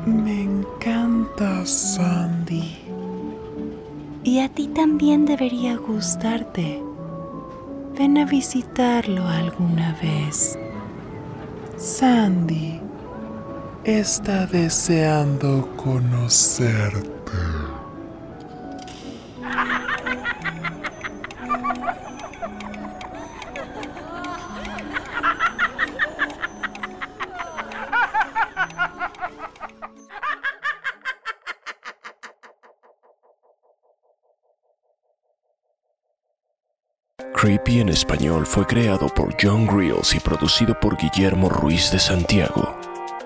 Me 0.05 0.43
encanta 0.43 1.65
Sandy. 1.65 2.77
Y 4.23 4.39
a 4.39 4.49
ti 4.49 4.67
también 4.67 5.25
debería 5.25 5.77
gustarte. 5.77 6.81
Ven 7.97 8.17
a 8.17 8.25
visitarlo 8.25 9.27
alguna 9.27 9.95
vez. 10.01 10.57
Sandy 11.77 12.81
está 13.85 14.45
deseando 14.45 15.75
conocerte. 15.75 17.11
Creepy 37.33 37.81
en 37.81 37.89
español 37.89 38.45
fue 38.45 38.65
creado 38.65 39.07
por 39.09 39.35
John 39.41 39.67
Grills 39.67 40.15
y 40.15 40.19
producido 40.21 40.79
por 40.79 40.95
Guillermo 40.95 41.49
Ruiz 41.49 41.91
de 41.91 41.99
Santiago. 41.99 42.82